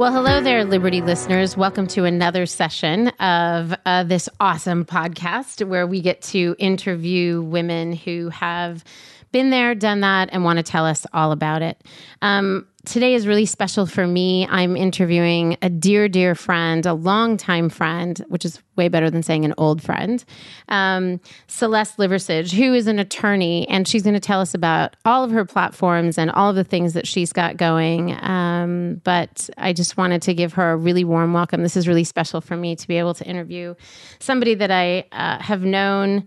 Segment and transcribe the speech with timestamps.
[0.00, 1.58] Well, hello there, Liberty listeners.
[1.58, 7.92] Welcome to another session of uh, this awesome podcast where we get to interview women
[7.92, 8.82] who have
[9.30, 11.84] been there, done that, and want to tell us all about it.
[12.22, 14.46] Um, today is really special for me.
[14.48, 19.44] I'm interviewing a dear, dear friend, a longtime friend, which is way better than saying
[19.44, 20.24] an old friend,
[20.68, 25.22] um, Celeste Liversidge, who is an attorney, and she's going to tell us about all
[25.22, 28.12] of her platforms and all of the things that she's got going.
[28.22, 31.62] Um, but I just wanted to give her a really warm welcome.
[31.62, 33.74] This is really special for me to be able to interview
[34.18, 36.26] somebody that I uh, have known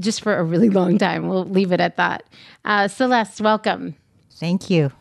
[0.00, 1.28] just for a really long time.
[1.28, 2.24] We'll leave it at that.
[2.64, 3.94] Uh, Celeste, welcome.
[4.30, 4.92] Thank you.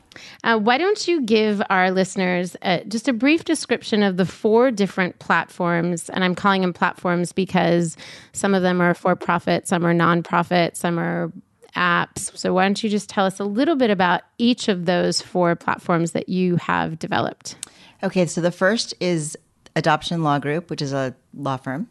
[0.44, 4.72] Uh, why don't you give our listeners uh, just a brief description of the four
[4.72, 6.10] different platforms?
[6.10, 7.98] And I'm calling them platforms because
[8.34, 11.32] some of them are for profit, some are nonprofit, some are
[11.76, 12.36] apps.
[12.38, 15.56] So, why don't you just tell us a little bit about each of those four
[15.56, 17.56] platforms that you have developed?
[18.04, 19.38] Okay, so the first is
[19.76, 21.88] Adoption Law Group, which is a law firm.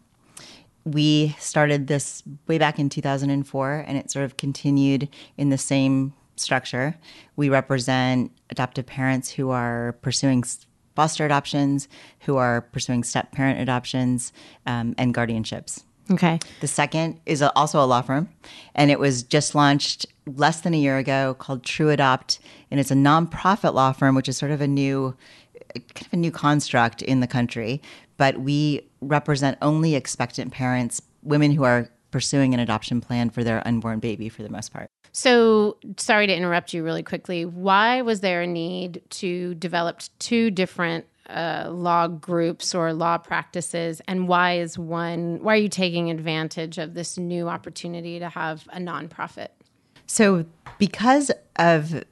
[0.85, 6.13] We started this way back in 2004, and it sort of continued in the same
[6.37, 6.97] structure.
[7.37, 10.45] We represent adoptive parents who are pursuing
[10.95, 11.89] foster adoptions,
[12.21, 14.33] who are pursuing step parent adoptions,
[14.67, 15.83] um, and guardianships.
[16.11, 16.39] Okay.
[16.61, 18.29] The second is a, also a law firm,
[18.75, 22.39] and it was just launched less than a year ago called TruAdopt,
[22.71, 25.17] and it's a nonprofit law firm, which is sort of a new,
[25.75, 27.83] kind of a new construct in the country.
[28.17, 33.67] But we represent only expectant parents, women who are pursuing an adoption plan for their
[33.67, 34.89] unborn baby for the most part.
[35.17, 37.47] So, sorry to interrupt you really quickly.
[37.47, 44.03] Why was there a need to develop two different uh, law groups or law practices,
[44.07, 45.39] and why is one?
[45.43, 49.49] Why are you taking advantage of this new opportunity to have a nonprofit?
[50.07, 50.45] So,
[50.77, 52.05] because of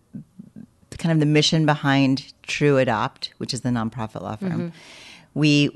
[0.97, 4.69] kind of the mission behind TruAdopt, which is the nonprofit law firm, Mm-hmm.
[5.35, 5.69] we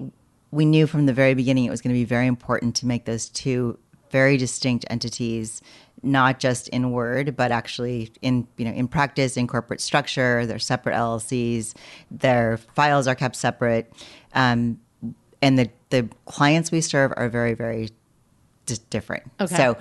[0.51, 3.05] we knew from the very beginning it was going to be very important to make
[3.05, 3.79] those two
[4.11, 5.63] very distinct entities
[6.03, 10.47] not just in word but actually in you know in practice in corporate structure.
[10.47, 11.75] They're separate llcs
[12.11, 13.93] their files are kept separate.
[14.35, 14.79] Um,
[15.43, 17.91] and the the clients we serve are very very
[18.67, 19.25] di- different.
[19.41, 19.57] Okay.
[19.57, 19.77] so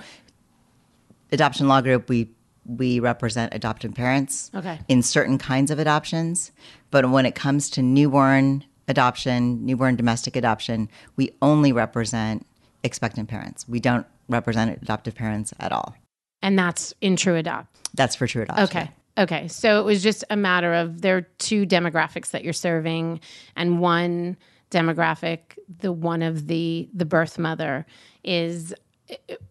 [1.30, 2.30] adoption law group we
[2.66, 4.78] we represent adoptive parents Okay.
[4.88, 6.52] in certain kinds of adoptions.
[6.90, 12.44] But when it comes to newborn adoption newborn domestic adoption we only represent
[12.82, 13.68] expectant parents.
[13.68, 15.94] We don't represent adoptive parents at all
[16.42, 17.66] And that's in TruAdopt.
[17.94, 18.64] that's for TruAdopt.
[18.64, 18.90] Okay.
[19.18, 19.48] Okay.
[19.48, 23.20] So it was just a matter of there are two demographics that you're serving,
[23.56, 24.36] and one
[24.70, 25.38] demographic,
[25.80, 27.84] the one of the the birth mother
[28.22, 28.74] is
[29.08, 29.42] it,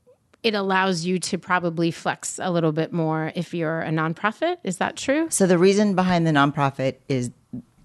[0.44, 4.57] it allows you to probably flex a little bit more if you're a nonprofit.
[4.63, 5.27] Is that true?
[5.29, 7.31] So the reason behind the nonprofit is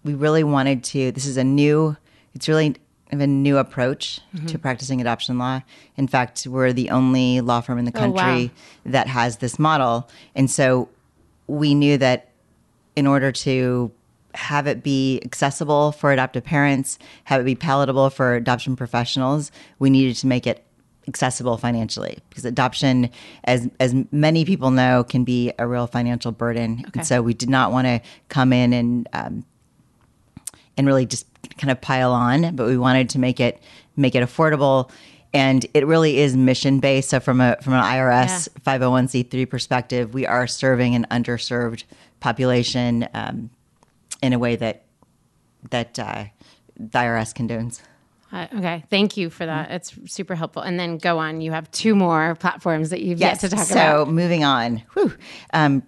[0.05, 1.11] we really wanted to.
[1.13, 1.97] This is a new.
[2.35, 2.77] It's really
[3.21, 4.47] a new approach Mm-hmm.
[4.47, 5.61] to practicing adoption law.
[5.97, 8.17] In fact, we're the only law firm in the Oh, wow.
[8.23, 8.51] country
[8.87, 10.89] that has this model, and so
[11.47, 12.31] we knew that
[12.97, 13.91] in order to
[14.35, 19.91] have it be accessible for adoptive parents, have it be palatable for adoption professionals, we
[19.91, 20.65] needed to make it
[21.09, 23.11] accessible financially because adoption
[23.45, 27.51] as as many people know can be a real financial burden and so we did
[27.51, 29.45] not want to come in and um,
[30.77, 31.27] and really just
[31.59, 33.61] kind of pile on but we wanted to make it
[33.97, 34.91] make it affordable
[35.35, 40.27] and it really is mission based so from a from an irs 501c3 perspective we
[40.27, 41.85] are serving an underserved
[42.21, 43.51] population um,
[44.23, 44.85] in a way that
[45.71, 46.25] that uh,
[46.77, 47.81] the irs condones
[48.33, 49.71] Uh, okay, thank you for that.
[49.71, 50.63] It's super helpful.
[50.63, 51.43] And then go on.
[51.43, 54.07] You have two more platforms that you've yet to talk so about.
[54.07, 54.79] So moving on.
[54.95, 55.13] Whew.
[55.53, 55.83] Um,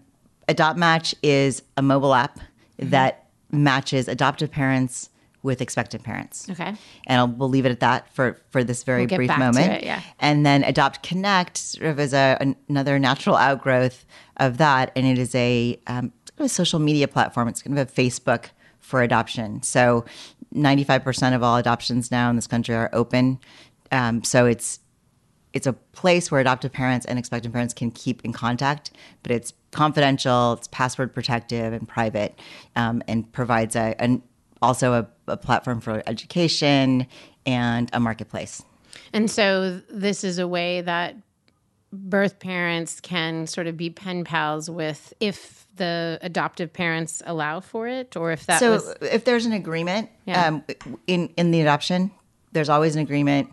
[0.46, 2.38] AdoptMatch is a mobile app
[2.78, 2.90] Mm-hmm.
[2.90, 5.08] that matches adoptive parents
[5.44, 6.49] with expectant parents.
[6.50, 6.75] Okay.
[7.06, 9.73] And I'll, we'll leave it at that for, for this very We'll brief moment.
[9.73, 10.00] it, yeah.
[10.19, 14.06] And then Adopt Connect sort of is a, an- another natural outgrowth
[14.38, 14.91] of that.
[14.96, 17.46] And it is a, um, sort of a social media platform.
[17.49, 18.46] It's kind of a Facebook
[18.81, 19.62] for adoption.
[19.62, 20.06] So
[20.55, 23.38] 95% of all adoptions now in this country are open.
[23.93, 24.81] Um, so it's
[25.52, 28.90] it's a place where adoptive parents and expectant parents can keep in contact,
[29.23, 32.37] but it's confidential, it's password protective and private,
[32.75, 34.20] um, and provides a an,
[34.64, 37.06] also a, a platform for education
[37.46, 38.62] and a marketplace.
[39.12, 41.16] And so this is a way that
[41.93, 47.87] birth parents can sort of be pen pals with if the adoptive parents allow for
[47.88, 50.46] it or if that so was if there's an agreement Yeah.
[50.46, 50.64] um,
[51.06, 52.11] in in the adoption,
[52.52, 53.52] there's always an agreement.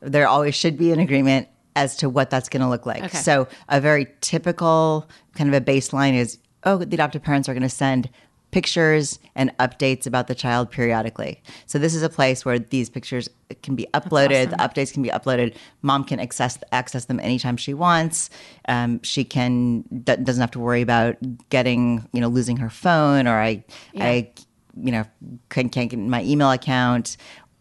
[0.00, 3.04] There always should be an agreement as to what that's going to look like.
[3.04, 3.18] Okay.
[3.18, 7.62] So a very typical kind of a baseline is oh, the adoptive parents are going
[7.62, 8.10] to send
[8.50, 11.42] pictures and updates about the child periodically.
[11.66, 13.28] So this is a place where these pictures
[13.62, 15.54] can be uploaded, the updates can be uploaded.
[15.82, 18.30] Mom can access access them anytime she wants.
[18.68, 21.16] Um, she can d- doesn't have to worry about
[21.48, 23.64] getting you know losing her phone or I
[23.98, 24.30] I
[24.76, 25.04] you know
[25.48, 27.16] can't, can't get my email account.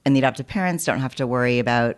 [0.06, 1.97] And the adoptive parents don't have to worry about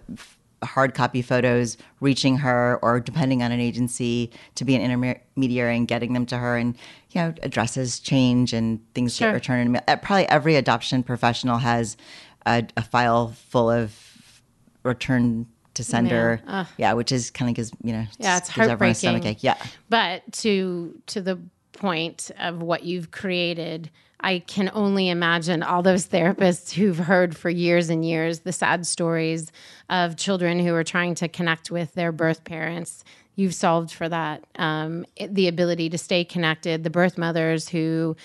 [0.63, 5.88] hard copy photos reaching her or depending on an agency to be an intermediary and
[5.88, 6.75] getting them to her and
[7.10, 9.30] you know addresses change and things Sure.
[9.30, 9.81] get returned in mail.
[9.88, 11.98] Uh, probably every adoption professional has
[12.46, 14.42] a, a file full of
[14.84, 16.42] return to sender
[16.78, 18.96] yeah which is kind of gives you know Yeah, it's gives everyone a heartbreaking.
[19.22, 19.44] stomachache.
[19.44, 19.58] yeah
[19.90, 21.40] But to to the
[21.74, 23.90] point of what you've created,
[24.21, 28.85] I can only imagine all those therapists who've heard for years and years the sad
[28.85, 29.51] stories
[29.89, 33.03] of children who are trying to connect with their birth parents.
[33.35, 34.44] You've solved for that.
[34.56, 38.15] Um, the ability to stay connected, the birth mothers who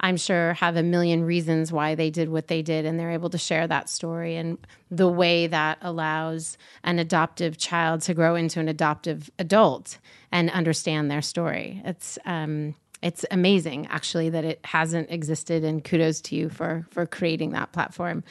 [0.00, 3.30] I'm sure have a million reasons why they did what they did, and they're able
[3.30, 4.58] to share that story and
[4.90, 9.98] the way that allows an adoptive child to grow into an adoptive adult
[10.30, 11.80] and understand their story.
[11.84, 17.06] It's um, it's amazing, actually, that it hasn't existed, and kudos to you for for
[17.06, 18.24] creating that platform.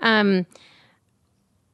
[0.00, 0.46] Um,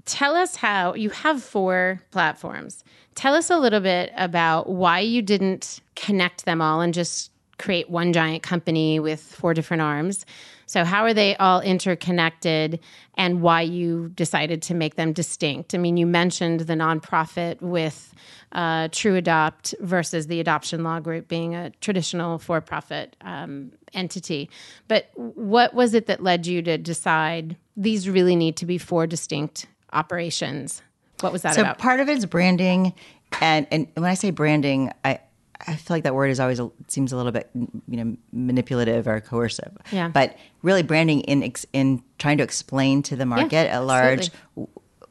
[0.04, 2.84] tell us how you have four platforms.
[3.14, 7.90] Tell us a little bit about why you didn't connect them all and just create
[7.90, 10.26] one giant company with four different arms.
[10.66, 12.80] So, how are they all interconnected
[13.16, 15.74] and why you decided to make them distinct?
[15.74, 18.14] I mean, you mentioned the nonprofit with
[18.52, 24.48] uh, TruAdopt versus the Adoption Law Group being a traditional for profit um, entity.
[24.88, 29.06] But what was it that led you to decide these really need to be four
[29.06, 30.82] distinct operations?
[31.20, 31.78] What was that so about?
[31.78, 32.94] part of it is branding
[33.40, 35.20] and and when i say branding i
[35.66, 39.06] I feel like that word is always a, seems a little bit, you know, manipulative
[39.06, 39.76] or coercive.
[39.90, 40.08] Yeah.
[40.08, 44.30] But really, branding in in trying to explain to the market at large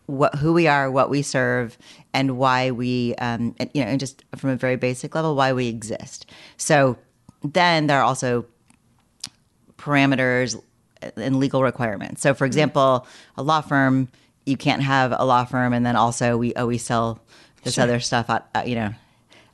[0.05, 1.77] what who we are, what we serve,
[2.13, 5.53] and why we, um, and, you know, and just from a very basic level, why
[5.53, 6.25] we exist.
[6.57, 6.97] So
[7.43, 8.45] then there are also
[9.77, 10.61] parameters
[11.15, 12.21] and legal requirements.
[12.21, 14.09] So, for example, a law firm,
[14.45, 17.19] you can't have a law firm and then also we we sell
[17.63, 18.93] this other stuff out, uh, you know,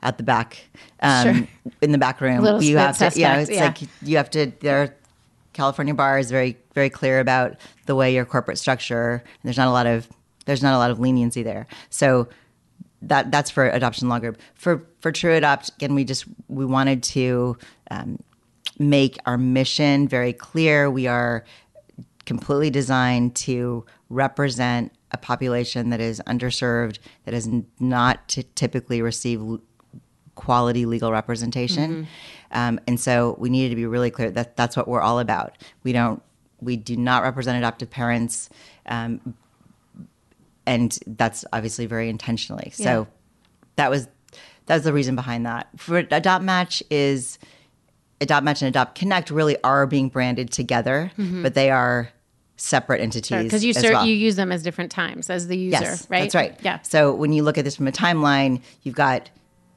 [0.03, 0.57] at the back,
[1.01, 1.47] um, Sure.
[1.81, 2.41] in the back room.
[2.41, 3.65] Little you have to, you know, it's yeah.
[3.65, 4.51] like you have to.
[4.59, 4.95] There,
[5.53, 7.55] California bar is very very clear about
[7.87, 9.13] the way your corporate structure.
[9.13, 10.07] And there's not a lot of
[10.45, 11.67] there's not a lot of leniency there.
[11.89, 12.29] So
[13.01, 14.39] that that's for adoption law group.
[14.55, 17.57] For for TruAdopt, again, we just we wanted to
[17.91, 18.19] um,
[18.79, 20.89] make our mission very clear.
[20.89, 21.43] We are
[22.25, 27.49] completely designed to represent a population that is underserved, that does
[27.79, 29.41] not typically receive
[30.37, 32.07] quality legal representation.
[32.51, 35.57] Um, and so we needed to be really clear that that's what we're all about.
[35.83, 36.23] We don't,
[36.61, 38.49] we do not represent adoptive parents.
[38.85, 39.35] Um,
[40.65, 42.71] and that's obviously very intentionally.
[42.77, 42.85] Yeah.
[42.85, 43.07] So
[43.75, 44.07] that was
[44.67, 45.67] that was the reason behind that.
[45.77, 47.39] For AdoptMatch is
[48.19, 52.09] AdoptMatch and Adopt Connect really are being branded together, but they are
[52.57, 53.43] separate entities.
[53.43, 54.05] Because you ser- well.
[54.05, 56.21] you use them as different times as the user, Yes, right?
[56.23, 56.59] That's right.
[56.61, 56.81] Yeah.
[56.81, 59.29] So when you look at this from a timeline, you've got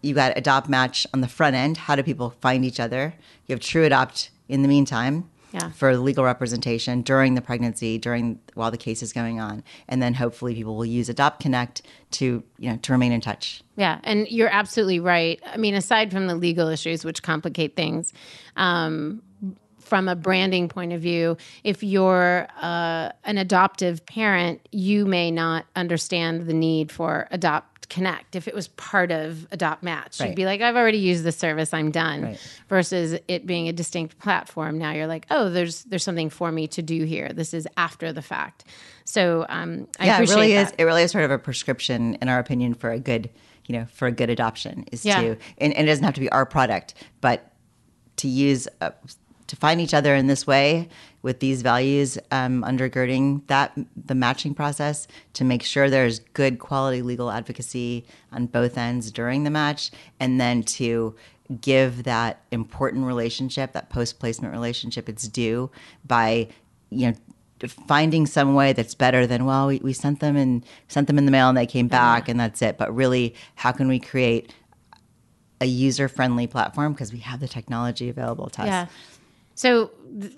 [0.02, 1.76] you've got AdoptMatch on the front end.
[1.76, 3.14] How do people find each other?
[3.46, 5.30] You have TruAdopt in the meantime.
[5.52, 5.70] Yeah.
[5.70, 10.14] For legal representation during the pregnancy, during while the case is going on, and then
[10.14, 13.60] hopefully people will use Adopt Connect to you know to remain in touch.
[13.74, 15.42] Yeah, and you're absolutely right.
[15.44, 18.12] I mean, aside from the legal issues, which complicate things,
[18.54, 19.22] um,
[19.80, 25.66] from a branding point of view, if you're uh, an adoptive parent, you may not
[25.74, 28.36] understand the need for Adopt Connect.
[28.36, 31.90] If it was part of AdoptMatch, you'd be like, I've already used the service, I'm
[31.90, 32.22] done.
[32.22, 32.58] Right.
[32.68, 36.68] Versus it being a distinct platform, now you're like, oh, there's there's something for me
[36.68, 37.28] to do here.
[37.32, 38.64] This is after the fact.
[39.04, 40.68] So um, I yeah, it really that.
[40.68, 40.74] is.
[40.78, 43.28] It really is sort of a prescription, in our opinion, for a good,
[43.66, 45.20] you know, for a good adoption is Yeah.
[45.20, 45.28] to,
[45.58, 47.52] and, and it doesn't have to be our product, but
[48.18, 48.90] to use uh,
[49.50, 50.88] to find each other in this way
[51.22, 57.02] with these values um, undergirding that the matching process to make sure there's good quality
[57.02, 59.90] legal advocacy on both ends during the match,
[60.20, 61.16] and then to
[61.60, 65.68] give that important relationship, that post placement relationship, its due
[66.06, 66.46] by
[66.90, 67.14] you know
[67.88, 71.26] finding some way that's better than well we, we sent them and sent them in
[71.26, 72.78] the mail and they came back and that's it.
[72.78, 74.54] But really how can we create
[75.60, 76.92] a user friendly platform?
[76.92, 78.66] Because we have the technology available to us.
[78.66, 78.86] Yeah.
[79.60, 80.32] So, th-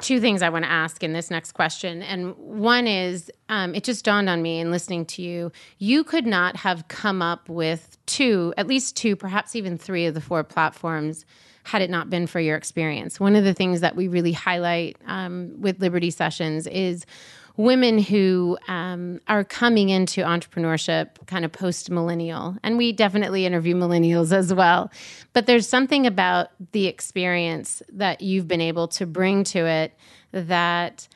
[0.00, 2.02] two things I want to ask in this next question.
[2.02, 6.24] And one is um, it just dawned on me in listening to you, you could
[6.24, 10.44] not have come up with two, at least two, perhaps even three of the four
[10.44, 11.24] platforms
[11.64, 13.18] had it not been for your experience.
[13.18, 17.06] One of the things that we really highlight um, with Liberty Sessions is
[17.58, 22.56] women who um, are coming into entrepreneurship kind of post millennial.
[22.62, 24.92] And we definitely interview millennials as well.
[25.32, 29.92] But there's something about the experience that you've been able to bring to it
[30.30, 31.08] that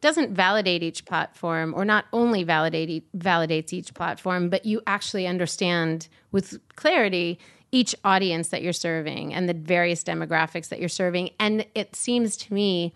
[0.00, 6.08] doesn't validate each platform or not only validate validates each platform but you actually understand
[6.32, 7.38] with clarity
[7.70, 12.34] each audience that you're serving and the various demographics that you're serving and it seems
[12.38, 12.94] to me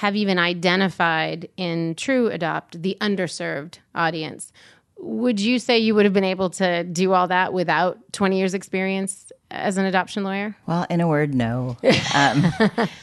[0.00, 4.50] have even identified in TruAdopt the underserved audience.
[4.96, 8.54] Would you say you would have been able to do all that without 20 years
[8.54, 10.56] experience as an adoption lawyer?
[10.66, 11.76] Well, in a word, no.
[12.14, 12.50] Um,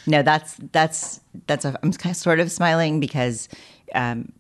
[0.07, 1.65] no, that's that's that's.
[1.65, 3.47] A, I'm kind of sort of smiling because
[3.93, 4.31] um,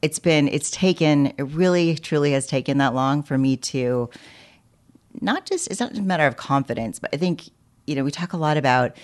[0.00, 4.08] it's been it's taken it really truly has taken that long for me to
[5.20, 7.50] not just it's not just a matter of confidence, but I think
[7.86, 8.96] you know we talk a lot about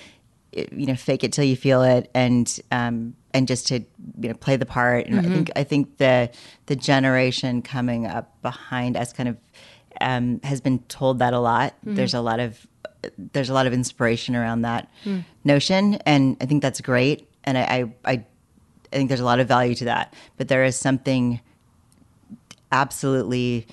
[0.52, 3.80] you know fake it till you feel it and um, and just to
[4.20, 5.06] you know play the part.
[5.06, 6.30] And I think I think the
[6.66, 9.36] the generation coming up behind us kind of
[10.00, 11.74] um, has been told that a lot.
[11.96, 12.66] There's a lot of
[13.32, 14.90] there's a lot of inspiration around that
[15.44, 17.28] notion, and I think that's great.
[17.44, 18.12] And I, I
[18.92, 20.14] I think there's a lot of value to that.
[20.36, 21.40] But there is something
[22.72, 23.66] absolutely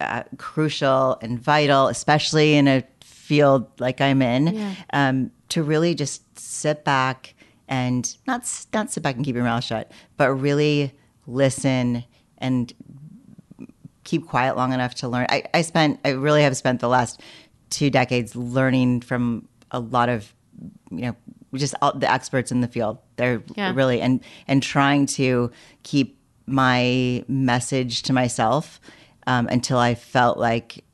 [0.00, 6.38] uh, crucial and vital, especially in a field like I'm in, um, to really just
[6.38, 7.34] sit back
[7.68, 10.92] and not not sit back and keep your mouth shut, but really
[11.26, 12.04] listen
[12.38, 12.72] and
[14.04, 15.26] keep quiet long enough to learn.
[15.28, 17.20] I, I spent, I really have spent the last
[17.70, 20.32] two decades learning from a lot of,
[20.90, 21.16] you know,
[21.54, 22.98] just all the experts in the field.
[23.16, 23.72] They're Yeah.
[23.74, 25.50] really and and trying to
[25.82, 28.80] keep my message to myself
[29.26, 30.84] um, until I felt like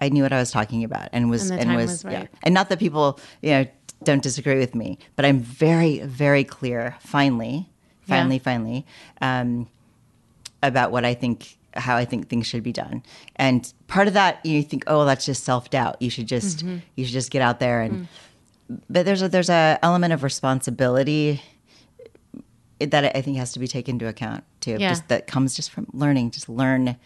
[0.00, 2.26] I knew what I was talking about and was And and, was, was yeah.
[2.42, 3.66] And not that people you know
[4.04, 6.96] don't disagree with me, but I'm very very clear.
[7.00, 7.68] Finally,
[8.02, 8.42] finally, Yeah.
[8.42, 8.86] finally.
[9.20, 9.68] Um,
[10.62, 13.02] about what I think, how I think things should be done.
[13.36, 16.02] And part of that, you think, oh, that's just self doubt.
[16.02, 16.78] You should just, Mm-hmm.
[16.96, 17.92] you should just get out there and.
[17.94, 18.06] Mm.
[18.90, 21.40] But there's a there's a element of responsibility
[22.80, 24.76] that I think has to be taken into account too.
[24.78, 24.90] Yeah.
[24.90, 26.32] Just that comes just from learning.
[26.32, 26.96] Just learn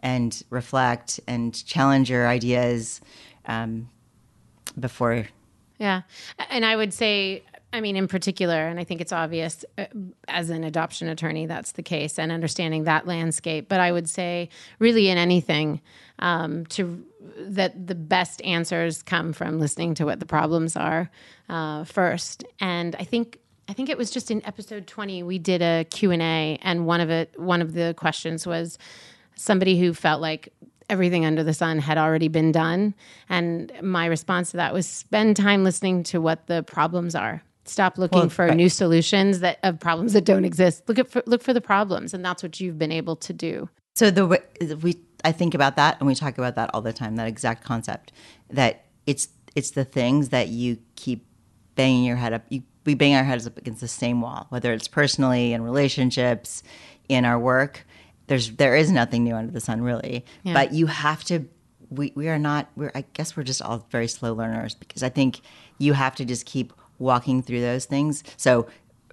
[0.00, 3.00] and reflect and challenge your ideas
[3.46, 3.88] um,
[4.78, 5.12] before
[5.78, 6.02] Yeah.
[6.50, 7.42] And I would say,
[7.72, 9.86] I mean, in particular, and I think it's obvious uh,
[10.28, 13.68] as an adoption attorney, that's the case, and understanding that landscape.
[13.68, 15.80] But I would say, really, in anything,
[16.18, 17.04] um, to
[17.38, 21.10] that the best answers come from listening to what the problems are
[21.48, 22.44] uh, first.
[22.60, 23.38] And I think
[23.68, 27.08] I think it was just in episode 20 we did a Q&A and one of
[27.08, 28.78] it one of the questions was
[29.40, 30.52] somebody who felt like
[30.88, 32.94] everything under the sun had already been done
[33.28, 37.42] and my response to that was spend time listening to what the problems are.
[37.64, 38.56] Stop looking Well, for right.
[38.56, 40.82] new solutions that of problems that don't exist.
[40.88, 43.68] Look at for, look for the problems and that's what you've been able to do.
[43.94, 44.42] So the way-
[44.82, 47.16] we I think about that and we talk about that all the time.
[47.16, 48.12] That exact concept
[48.50, 51.24] that it's it's the things that you keep
[51.76, 52.42] banging your head up.
[52.48, 56.62] You, we bang our heads up against the same wall, whether it's personally in relationships,
[57.08, 57.84] in our work.
[58.30, 61.48] There's there is nothing new under the sun really, but you have to.
[61.88, 62.68] We we are not.
[62.76, 65.40] We're I guess we're just all very slow learners because I think
[65.78, 68.22] you have to just keep walking through those things.
[68.36, 68.68] So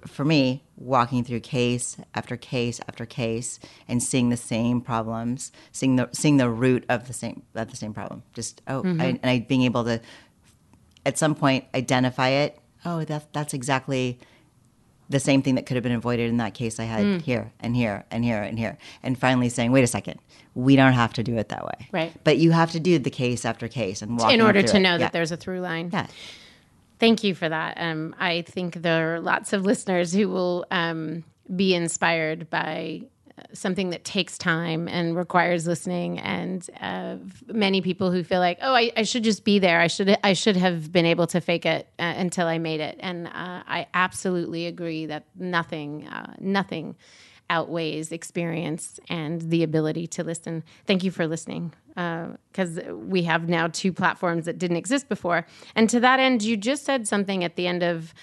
[0.06, 3.58] for me, walking through case after case after case
[3.88, 7.76] and seeing the same problems, seeing the seeing the root of the same of the
[7.76, 8.22] same problem.
[8.34, 9.00] Just oh, mm-hmm.
[9.00, 10.00] I, and I being able to
[11.04, 12.56] at some point identify it.
[12.84, 14.20] Oh, that that's exactly
[15.10, 17.74] the same thing that could have been avoided in that case I had here and
[17.74, 18.76] here and here and here.
[19.02, 20.20] And finally saying, wait a second,
[20.54, 21.88] we don't have to do it that way.
[21.92, 22.12] Right.
[22.24, 24.80] But you have to do the case after case and walk in order to it.
[24.80, 24.98] know Yeah.
[24.98, 25.90] that there's a through line.
[25.92, 26.06] Yeah.
[26.98, 27.74] Thank you for that.
[27.78, 31.24] Um, I think there are lots of listeners who will um,
[31.54, 33.02] be inspired by
[33.52, 37.16] something that takes time and requires listening, and uh,
[37.46, 39.80] many people who feel like, "Oh, I, I should just be there.
[39.80, 42.96] I should I should have been able to fake it uh, until I made it."
[43.00, 43.30] And uh,
[43.66, 46.96] I absolutely agree that nothing, uh, nothing
[47.50, 50.62] outweighs experience and the ability to listen.
[50.86, 55.46] Thank you for listening because we have now two platforms that didn't exist before.
[55.74, 58.14] And to that end, you just said something at the end of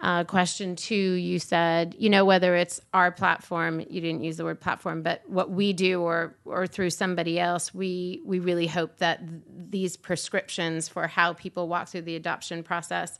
[0.00, 0.94] uh, question two.
[0.94, 5.22] You said, you know, whether it's our platform, you didn't use the word platform, but
[5.26, 9.96] what we do or or through somebody else, we we really hope that th- these
[9.96, 13.18] prescriptions for how people walk through the adoption process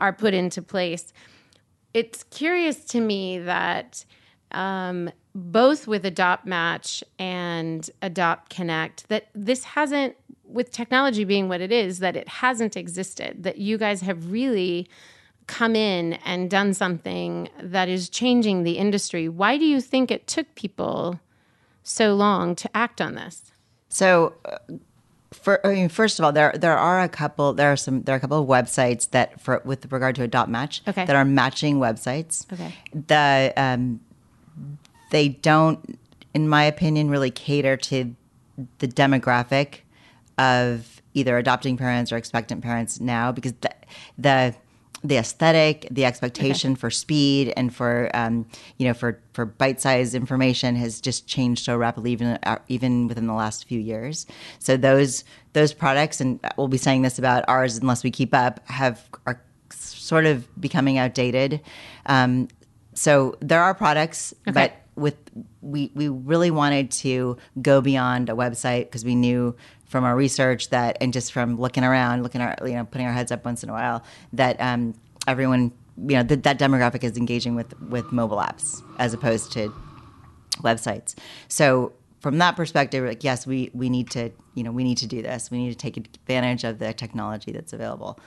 [0.00, 1.12] are put into place
[1.94, 4.04] it's curious to me that
[4.52, 11.72] um, both with AdoptMatch and Adopt Connect, that this hasn't, with technology being what it
[11.72, 13.42] is, that it hasn't existed.
[13.42, 14.88] That you guys have really
[15.46, 19.28] come in and done something that is changing the industry.
[19.28, 21.20] Why do you think it took people
[21.82, 23.52] so long to act on this?
[23.88, 24.58] So, uh,
[25.32, 27.54] for, I mean, first of all, there there are a couple.
[27.54, 28.02] There are some.
[28.02, 31.06] There are a couple of websites that, for with regard to AdoptMatch, Okay.
[31.06, 32.50] that are matching websites.
[32.52, 32.74] Okay.
[32.92, 34.00] The um,
[35.10, 35.98] they don't,
[36.34, 38.14] in my opinion, really cater to
[38.78, 39.80] the demographic
[40.38, 43.70] of either adopting parents or expectant parents now because the
[44.18, 44.54] the
[45.04, 48.46] the aesthetic, the expectation for speed and for um,
[48.78, 53.26] you know for for bite-sized information has just changed so rapidly, even uh, even within
[53.26, 54.26] the last few years.
[54.58, 58.66] So those those products, and we'll be saying this about ours unless we keep up,
[58.68, 61.60] have are sort of becoming outdated.
[62.06, 62.48] Um,
[62.94, 65.16] so there are products, but with
[65.62, 69.56] we we really wanted to go beyond a website because we knew
[69.92, 73.12] from our research that and just from looking around looking our you know putting our
[73.12, 74.02] heads up once in a while
[74.32, 74.94] that um,
[75.28, 79.72] everyone you know that that demographic is engaging with with mobile apps as opposed to
[80.62, 81.14] websites.
[81.48, 85.06] So from that perspective like yes we we need to you know we need to
[85.06, 85.50] do this.
[85.50, 88.18] We need to take advantage of the technology that's available.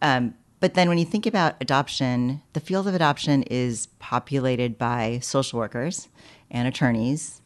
[0.00, 5.18] Um, but then when you think about adoption, the field of adoption is populated by
[5.20, 6.08] social workers
[6.50, 7.42] and attorneys,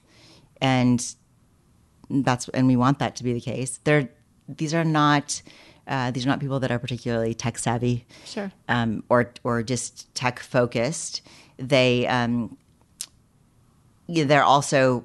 [0.60, 1.16] and
[2.10, 3.80] that's and we want that to be the case.
[3.84, 4.08] They're
[4.48, 5.42] these are not
[5.88, 8.50] uh, these are not people that are particularly tech savvy, Sure.
[8.68, 11.22] um, or or just tech focused.
[11.58, 12.56] They um,
[14.08, 15.04] they're also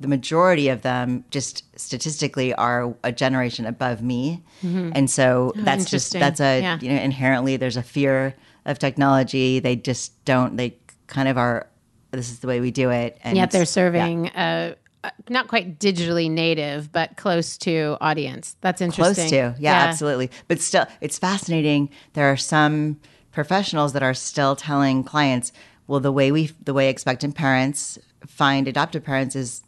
[0.00, 6.12] the majority of them just statistically are a generation above me and so that's just
[6.12, 6.78] that's a Yeah.
[6.80, 11.66] you know inherently there's a fear of technology they just don't they kind of are
[12.12, 15.48] this is the way we do it and Yet they're serving uh, uh, Uh, not
[15.48, 18.56] quite digitally native, but close to audience.
[18.60, 19.14] That's interesting.
[19.14, 23.00] close to yeah, absolutely but still it's fascinating there are some
[23.32, 25.52] professionals that are still telling clients
[25.86, 29.62] well the way we the way expectant parents find adoptive parents is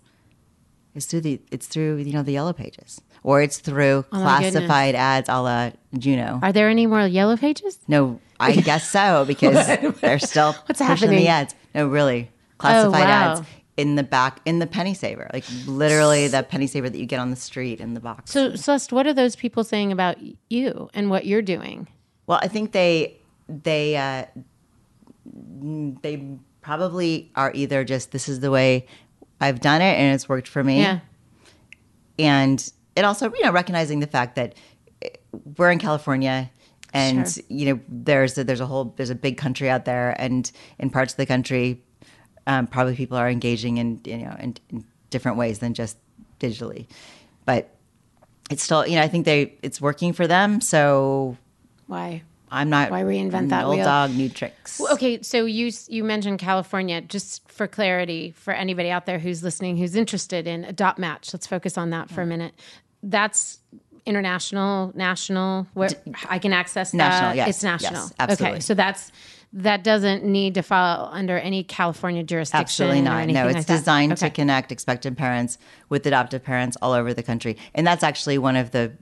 [0.95, 4.95] is through the it's through you know the yellow pages or it's through Oh classified
[4.95, 6.41] ads a la Juno.
[6.43, 7.79] Are there any more yellow pages?
[7.87, 9.67] No, I guess so because
[10.01, 11.19] they're still What's pushing happening?
[11.21, 11.55] the ads.
[11.75, 13.33] No, really, classified oh, wow.
[13.33, 17.07] ads in the back in the penny saver, like literally the penny saver that you
[17.07, 18.31] get on the street in the box.
[18.31, 20.19] So, Celeste, what are those people saying about
[20.51, 21.89] you and what you're doing?
[22.27, 23.17] Well, I think they
[23.49, 24.25] they uh,
[25.25, 26.29] they
[26.61, 28.87] probably are either just this is the way
[29.41, 31.01] I've done it and it's worked for me, Yeah.
[32.19, 34.55] and it also you know recognizing the fact that
[35.03, 35.09] eh,
[35.57, 36.51] we're in California,
[36.95, 37.43] And Sure.
[37.49, 40.91] you know, there's a, there's a whole there's a big country out there, and in
[40.91, 41.83] parts of the country,
[42.47, 45.97] um, probably people are engaging in you know in, in different ways than just
[46.41, 46.87] digitally,
[47.45, 47.71] but
[48.51, 50.61] it's still you know I think they it's working for them.
[50.61, 51.37] So
[51.87, 52.23] Why?
[52.51, 53.85] I'm not Why reinvent that old wheel?
[53.85, 54.79] dog new tricks.
[54.79, 57.01] Well, Okay, so you you mentioned California.
[57.01, 61.79] Just for clarity, for anybody out there who's listening who's interested in AdoptMatch, let's focus
[61.79, 62.53] on that for a minute.
[63.03, 63.59] That's
[64.05, 65.67] international, national.
[65.75, 65.89] Where
[66.29, 67.37] I can access National, that.
[67.37, 67.93] yes, it's national.
[68.03, 68.57] yes, absolutely.
[68.57, 69.11] Okay, so that's
[69.55, 72.63] that doesn't need to fall under any California jurisdiction.
[72.63, 73.29] Absolutely not.
[73.29, 73.79] No, it's that.
[73.79, 74.29] designed Okay.
[74.29, 78.57] to connect expectant parents with adoptive parents all over the country, and that's actually one
[78.57, 78.93] of the,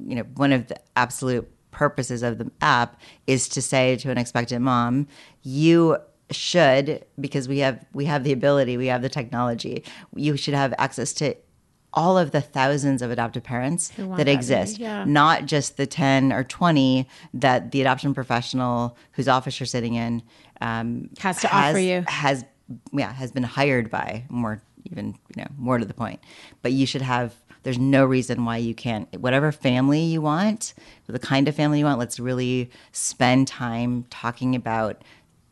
[0.00, 4.18] you know, one of the absolute purposes of the app is to say to an
[4.18, 5.06] expectant mom,
[5.42, 5.96] you
[6.30, 9.84] should because we have we have the ability, we have the technology,
[10.16, 11.36] you should have access to
[11.96, 15.04] all of the thousands of adoptive parents that that, exist yeah.
[15.04, 20.22] not just the 10 or 20 that the adoption professional whose office you're sitting in
[20.60, 22.04] um, Has to offer you.
[22.06, 22.44] has
[22.92, 26.20] yeah has been hired by more even you know more to the point
[26.62, 30.74] but you should have there's no reason why you can't whatever family you want
[31.06, 35.02] the kind of family you want let's really spend time talking about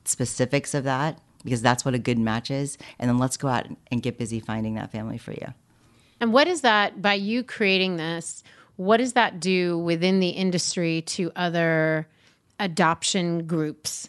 [0.04, 3.66] specifics of that because that's what a good match is and then let's go out
[3.90, 5.54] and get busy finding that family for you
[6.24, 8.42] And what is that by you creating this?
[8.76, 12.08] What does that do within the industry to other
[12.58, 14.08] adoption groups?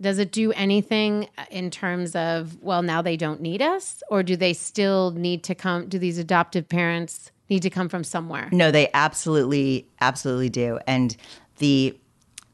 [0.00, 4.02] Does it do anything in terms of, well, now they don't need us?
[4.08, 5.86] Or do they still need to come?
[5.86, 8.48] Do these adoptive parents need to come from somewhere?
[8.52, 10.78] No, they absolutely, absolutely do.
[10.86, 11.14] And
[11.58, 11.94] the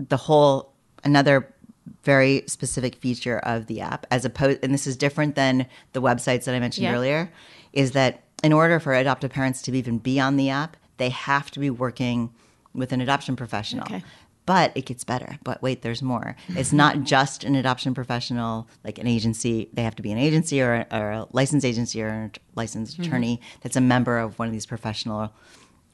[0.01, 0.73] the whole
[1.05, 1.55] another
[2.03, 6.47] very specific feature of the app, as opposed, and this is different than the websites
[6.47, 6.95] that I mentioned Yeah.
[6.97, 7.31] earlier,
[7.73, 11.51] is that in order for adoptive parents to even be on the app, they have
[11.53, 12.33] to be working
[12.75, 13.85] with an adoption professional.
[13.85, 14.03] Okay.
[14.45, 15.39] But it gets better.
[15.43, 16.37] But wait, there's more.
[16.51, 19.69] It's not just an adoption professional, like an agency.
[19.73, 22.97] They have to be an agency or a, or a licensed agency or a licensed
[22.97, 23.03] hmm.
[23.03, 25.33] attorney that's a member of one of these professional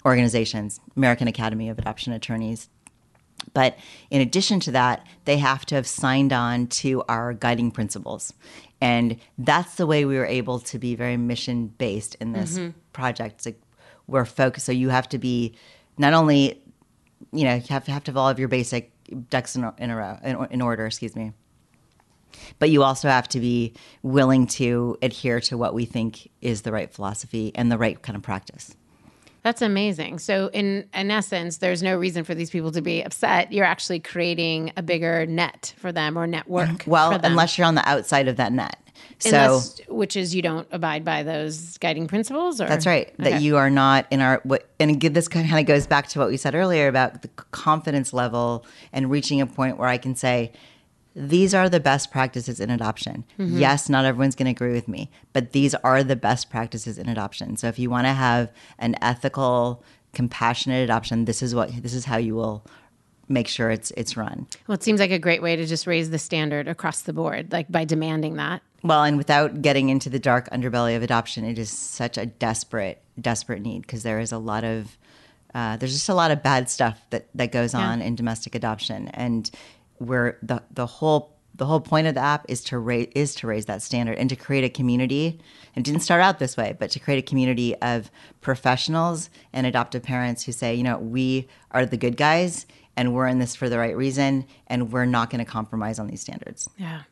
[0.04, 2.68] organizations, American Academy of Adoption Attorneys.
[3.54, 3.76] But
[4.10, 8.32] in addition to that, they have to have signed on to our guiding principles.
[8.82, 12.76] And that's the way we were able to be very mission based in this mm-hmm.
[12.92, 13.36] project.
[13.36, 13.62] It's like
[14.08, 14.66] we're focused.
[14.66, 15.54] So you have to be
[15.98, 16.60] not only,
[17.32, 18.90] you know, you have to have to have all of your basic
[19.30, 21.32] ducks in, a- in a row, in, in order, excuse me.
[22.58, 26.72] But you also have to be willing to adhere to what we think is the
[26.72, 28.74] right philosophy and the right kind of practice.
[29.42, 30.20] That's amazing.
[30.20, 33.52] So, in in essence, there's no reason for these people to be upset.
[33.52, 36.68] You're actually creating a bigger net for them or network.
[36.68, 36.90] Mm-hmm.
[36.90, 37.32] Well, for them.
[37.32, 38.76] unless you're on the outside of that net.
[39.18, 43.08] So Unless, which is you don't abide by those guiding principles, or That's right.
[43.20, 43.30] Okay.
[43.30, 46.18] That you are not in our what, and again, this kind of goes back to
[46.18, 50.14] what we said earlier about the confidence level and reaching a point where I can
[50.14, 50.52] say,
[51.14, 53.24] these are the best practices in adoption.
[53.38, 53.58] Mm-hmm.
[53.58, 57.08] Yes, not everyone's going to agree with me, but these are the best practices in
[57.08, 57.56] adoption.
[57.56, 62.04] So if you want to have an ethical, compassionate adoption, this is what this is
[62.04, 62.64] how you will
[63.28, 64.46] make sure it's it's run.
[64.66, 67.52] Well, it seems like a great way to just raise the standard across the board,
[67.52, 68.62] like by demanding that.
[68.82, 73.00] Well, and without getting into the dark underbelly of adoption, it is such a desperate,
[73.20, 74.98] desperate need because there is a lot of,
[75.54, 79.08] uh, there's just a lot of bad stuff that that goes on in domestic adoption,
[79.08, 79.50] and
[80.06, 83.46] where the the whole the whole point of the app is to raise is to
[83.46, 85.40] raise that standard and to create a community.
[85.74, 88.10] It didn't start out this way, but to create a community of
[88.40, 93.26] professionals and adoptive parents who say, you know, we are the good guys and we're
[93.26, 96.68] in this for the right reason, and we're not going to compromise on these standards.
[96.76, 97.02] Yeah.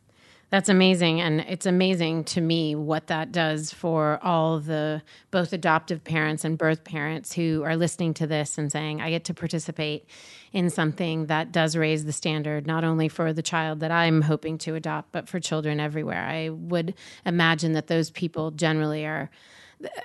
[0.51, 1.21] That's amazing.
[1.21, 5.01] And it's amazing to me what that does for all the
[5.31, 9.25] both adoptive parents and birth parents who are listening to this and saying, I get
[9.27, 10.07] to participate
[10.53, 14.59] in something that does raise the standard, not only for the child that I'm hoping
[14.59, 16.25] to adopt, but for children everywhere.
[16.25, 19.31] I would imagine that those people generally are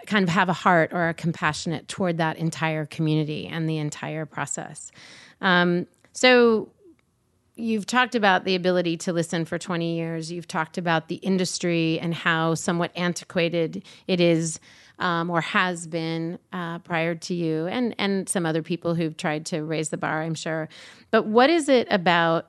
[0.05, 4.25] kind of have a heart or are compassionate toward that entire community and the entire
[4.25, 4.91] process.
[5.41, 6.69] Um, so,
[7.57, 10.31] you've talked about the ability to listen for 20 years.
[10.31, 14.59] You've talked about the industry and how somewhat antiquated it is
[14.99, 19.45] um, or has been uh, prior to you, and and some other people who've tried
[19.47, 20.69] to raise the bar, I'm sure.
[21.11, 22.47] But what is it about?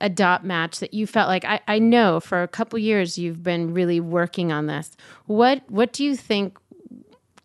[0.00, 4.00] AdoptMatch that you felt like I, I know for a couple years you've been really
[4.00, 4.96] working on this.
[5.26, 6.58] What what do you think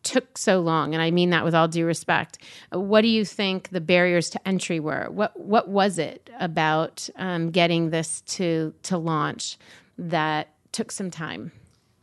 [0.01, 2.37] took so long and i mean that with all due respect
[2.71, 7.51] what do you think the barriers to entry were what what was it about um,
[7.51, 9.57] getting this to to launch
[9.97, 11.51] that took some time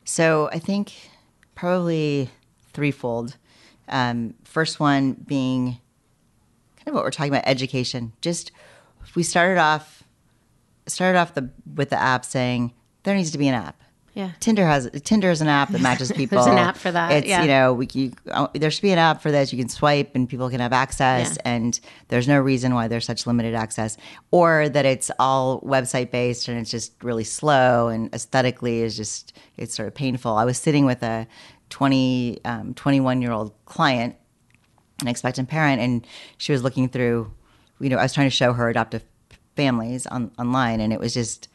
[0.04, 0.92] So I think
[1.54, 2.30] probably
[2.72, 3.36] threefold.
[3.88, 5.78] Um, first one being
[6.76, 8.12] kind of what we're talking about education.
[8.20, 8.52] Just
[9.14, 10.04] we started off
[10.86, 12.72] started off the with the app saying
[13.04, 13.82] there needs to be an app.
[14.14, 14.30] Yeah.
[14.38, 16.36] Tinder has Tinder is an app that matches people.
[16.44, 17.42] There's an app for that, It's yeah.
[17.42, 19.52] you know we you, uh, there should be an app for this.
[19.52, 21.52] You can swipe and people can have access, Yeah.
[21.52, 23.96] and there's no reason why there's such limited access,
[24.30, 29.36] or that it's all website based and it's just really slow and aesthetically is just
[29.56, 30.32] it's sort of painful.
[30.36, 31.26] I was sitting with a
[31.70, 34.14] 20 um, 21 year old client
[35.00, 36.06] an expectant parent and
[36.38, 37.32] she was looking through
[37.80, 39.02] you know i was trying to show her adoptive
[39.56, 41.48] families on online and it was just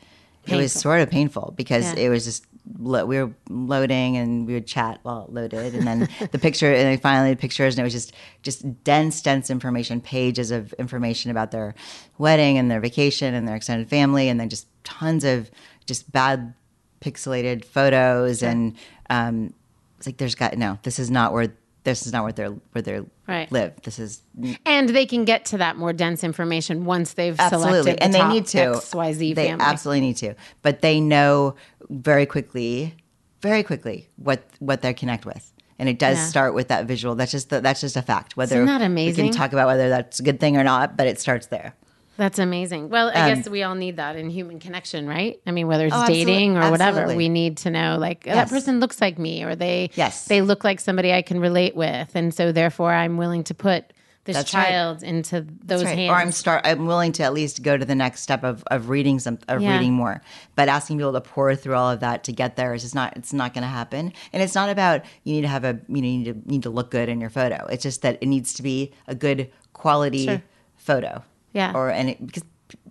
[0.45, 2.05] it was sort of painful because Yeah.
[2.05, 2.43] it was just
[2.77, 5.75] lo- we were loading and we would chat while it loaded.
[5.75, 9.21] And then the picture and then finally the pictures and it was just just dense
[9.21, 11.75] dense information pages of information about their
[12.17, 15.49] wedding and their vacation and their extended family and then just tons of
[15.85, 16.53] just bad
[17.01, 18.75] pixelated photos and
[19.09, 19.53] um
[19.97, 21.47] it's like there's got no this is not where
[21.83, 23.51] this is not where they're where they Right.
[23.51, 24.23] live this is
[24.65, 28.13] And they can get to that more dense information once they've absolutely selected the and
[28.13, 29.63] they need to XYZ they family.
[29.65, 31.55] absolutely need to but they know
[31.89, 32.95] very quickly
[33.41, 36.25] very quickly what what they connect with and it does Yeah.
[36.25, 39.25] start with that visual that's just the, that's just a fact whether Isn't that amazing?
[39.25, 41.73] we can talk about whether that's a good thing or not but it starts there
[42.19, 42.89] That's amazing.
[42.89, 45.39] Well, I guess we all need that in human connection, right?
[45.47, 47.15] I mean, whether it's Um, Oh, dating or whatever, absolutely.
[47.15, 50.25] we need to know like that person looks like me or they Yes.
[50.25, 53.85] they look like somebody I can relate with, and so therefore I'm willing to put
[54.25, 54.67] this That's right.
[54.67, 55.97] child into those right.
[55.97, 56.11] hands.
[56.11, 56.61] Or I'm start.
[56.67, 59.61] I'm willing to at least go to the next step of, of reading some of
[59.61, 59.77] Yeah.
[59.77, 60.21] reading more.
[60.55, 63.15] But asking people to pour through all of that to get there is just not.
[63.15, 64.11] It's not going to happen.
[64.33, 66.63] And it's not about you need to have a you know you need to need
[66.63, 67.65] to look good in your photo.
[67.67, 70.43] It's just that it needs to be a good quality Sure.
[70.75, 71.23] photo.
[71.53, 71.73] Yeah.
[71.73, 72.43] Or it, because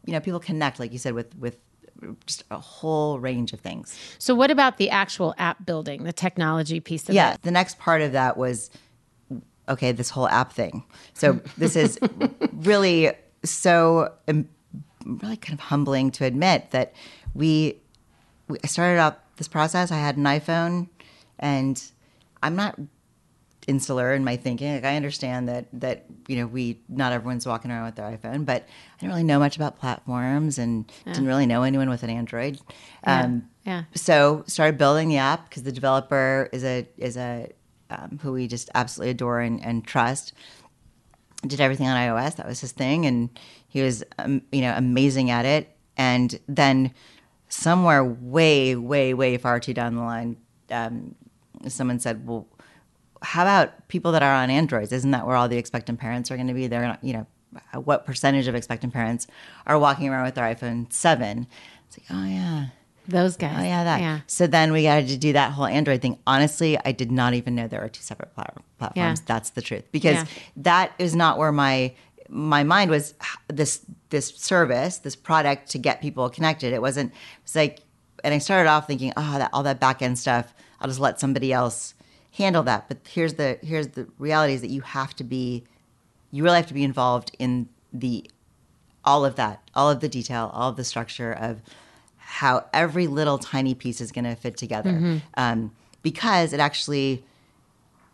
[0.04, 1.56] you know people connect like you said with with
[2.26, 3.98] just a whole range of things.
[4.18, 7.14] so what about the actual app building, the technology piece of it?
[7.14, 7.36] Yeah.
[7.42, 8.70] The next part of that was
[9.68, 10.84] okay, this whole app thing.
[11.14, 11.98] So this is
[12.52, 13.12] really
[13.44, 14.48] so um,
[15.04, 16.94] really kind of humbling to admit that
[17.34, 17.80] we,
[18.48, 19.92] we I started out this process.
[19.92, 20.88] I had an iPhone,
[21.38, 21.82] and
[22.42, 22.78] I'm not
[23.68, 24.74] insular in my thinking.
[24.74, 28.44] Like I understand that that you know we not everyone's walking around with their iPhone,
[28.44, 32.10] but I didn't really know much about platforms and didn't really know anyone with an
[32.10, 32.58] Android.
[33.04, 33.84] Um, yeah.
[33.94, 37.52] So started building the app because the developer is a is a
[37.90, 40.32] um, who we just absolutely adore and, and trust.
[41.46, 42.36] Did everything on iOS.
[42.36, 45.76] That was his thing, and he was um, you know amazing at it.
[45.96, 46.94] And then
[47.48, 50.36] somewhere way way way far too down the line,
[50.70, 51.14] um,
[51.68, 52.48] someone said, "Well,
[53.22, 54.92] how about people that are on Androids?
[54.92, 56.66] Isn't that where all the expectant parents are going to be?
[56.66, 57.26] They're not, you know,
[57.72, 59.26] uh, what percentage of expectant parents
[59.66, 61.46] are walking around with their iPhone seven?
[61.86, 62.66] It's like, oh yeah,
[63.08, 63.56] Those oh, guys.
[63.58, 64.00] Oh yeah, that.
[64.00, 64.20] Yeah.
[64.26, 66.18] So then we got to do that whole Android thing.
[66.26, 69.20] Honestly, I did not even know there were two separate plat- platforms.
[69.20, 69.24] Yeah.
[69.26, 70.26] That's the truth because Yeah.
[70.56, 71.94] that is not where my
[72.28, 73.14] my mind was.
[73.48, 76.74] This this service, this product to get people connected.
[76.74, 77.12] It wasn't.
[77.42, 77.80] It's like,
[78.22, 80.52] and I started off thinking, oh, that all that back end stuff.
[80.80, 81.94] I'll just let somebody else
[82.32, 82.88] handle that.
[82.88, 85.64] But here's the here's the reality is that you have to be,
[86.30, 88.28] you really have to be involved in the
[89.04, 91.62] all of that, all of the detail, all of the structure of
[92.16, 94.90] how every little tiny piece is going to fit together,
[95.36, 97.24] um, because it actually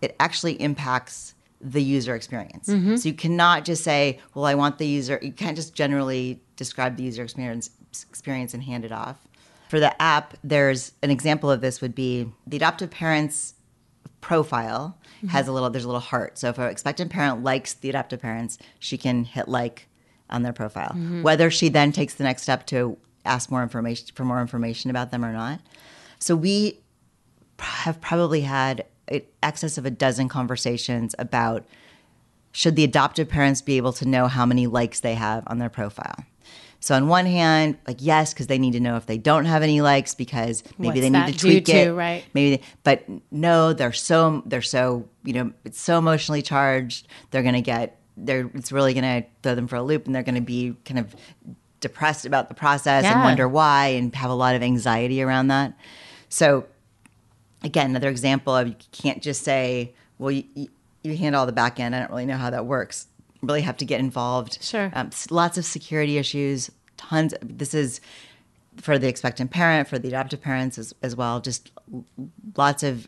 [0.01, 2.67] it actually impacts the user experience.
[2.97, 6.97] So you cannot just say, "Well, I want the user." You can't just generally describe
[6.97, 7.71] the user experience
[8.09, 9.17] experience and hand it off.
[9.69, 13.55] For the app, there's an example of this would be the adoptive parents
[14.25, 15.27] profile mm-hmm.
[15.29, 16.39] has a little there's a little heart.
[16.39, 19.87] So if an expectant parent likes the adoptive parents, she can hit like
[20.31, 20.93] on their profile.
[20.93, 21.23] Mm-hmm.
[21.23, 25.11] Whether she then takes the next step to ask more information for more information about
[25.11, 25.61] them or not.
[26.19, 26.81] So we
[27.59, 31.67] have probably had in excess of a dozen conversations about
[32.53, 35.69] should the adoptive parents be able to know how many likes they have on their
[35.69, 36.25] profile.
[36.85, 39.63] So on one hand, like yes, because they need to know if they don't have
[39.63, 42.23] any likes because maybe What's they need to tweak to, it, right.
[42.35, 47.09] Maybe, they, but no, they're so they're so you know it's so emotionally charged.
[47.31, 50.43] They're gonna get they're it's really gonna throw them for a loop, and they're gonna
[50.43, 51.17] be kind of
[51.81, 55.73] depressed about the process and wonder why, and have a lot of anxiety around that.
[56.29, 56.67] So
[57.63, 60.69] again, another example of you can't just say, well, you, you,
[61.03, 61.97] you handle all the back end.
[61.97, 63.07] I don't really know how that works.
[63.47, 64.63] Really have to get involved.
[64.63, 64.91] Sure.
[64.95, 67.35] Um, lots of security issues, tons.
[67.43, 68.01] This is
[68.77, 71.41] for the expectant parent, for the adoptive parents as, as well.
[71.41, 71.71] Just
[72.57, 73.07] lots of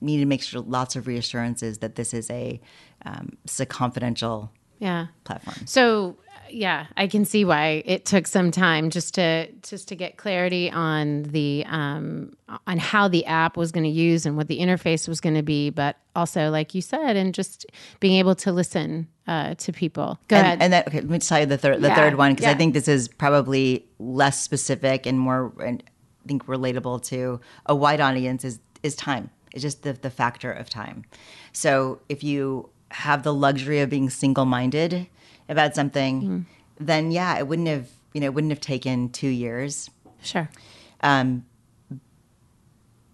[0.00, 2.60] need to make sure lots of reassurances that this is a
[3.04, 5.06] um, it's a confidential Yeah.
[5.24, 5.66] platform.
[5.66, 6.16] So
[6.52, 10.70] yeah, I can see why it took some time just to just to get clarity
[10.70, 12.36] on the um,
[12.66, 15.42] on how the app was going to use and what the interface was going to
[15.42, 17.66] be, but also, like you said, and just
[18.00, 20.18] being able to listen uh, to people.
[20.28, 20.62] Go and, ahead.
[20.62, 22.52] And then, okay, let me tell you the, third the Yeah, third one because yeah.
[22.52, 25.82] I think this is probably less specific and more, and
[26.24, 28.44] I think relatable to a wide audience.
[28.44, 29.30] Is is time?
[29.52, 31.04] It's just the the factor of time.
[31.52, 35.06] So if you have the luxury of being single minded
[35.50, 36.40] about something, Mm-hmm.
[36.86, 39.90] then yeah, it wouldn't have you know it wouldn't have taken two years.
[40.22, 40.48] sure.
[41.02, 41.44] Um,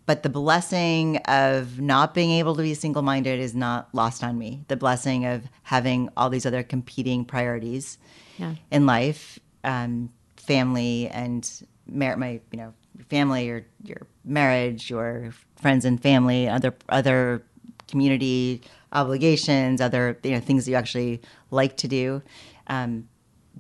[0.07, 4.38] but the blessing of not being able to be single minded is not lost on
[4.38, 4.64] me.
[4.68, 7.99] The blessing of having all these other competing priorities
[8.38, 8.55] Yeah.
[8.70, 11.49] in life, um, family and
[11.88, 12.72] mar- my you know
[13.09, 17.42] family, your your marriage, your friends and family, other other
[17.88, 21.20] community obligations, other you know things that you actually
[21.51, 22.22] like to do.
[22.66, 23.09] Um,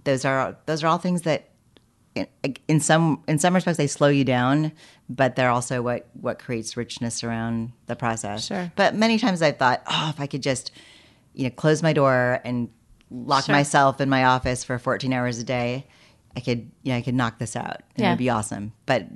[0.04, 1.50] those are those are all things that
[2.14, 2.26] in,
[2.68, 4.72] in some in some respects they slow you down,
[5.08, 8.46] but they're also what what creates richness around the process.
[8.46, 8.72] Sure.
[8.76, 10.72] But many times I've thought, oh, if I could just
[11.34, 12.70] you know close my door and
[13.10, 13.54] lock Sure.
[13.54, 15.86] myself in my office for 14 hours a day,
[16.36, 17.82] I could you know I could knock this out.
[17.96, 18.08] Yeah.
[18.08, 18.72] It'd be awesome.
[18.86, 19.06] But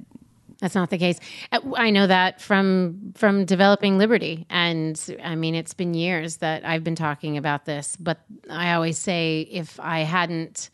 [0.61, 1.19] That's not the case.
[1.53, 6.65] Uh, I know that from from developing Liberty, and I mean it's been years that
[6.65, 7.97] I've been talking about this.
[7.97, 8.19] But
[8.51, 10.71] I always say if I hadn't,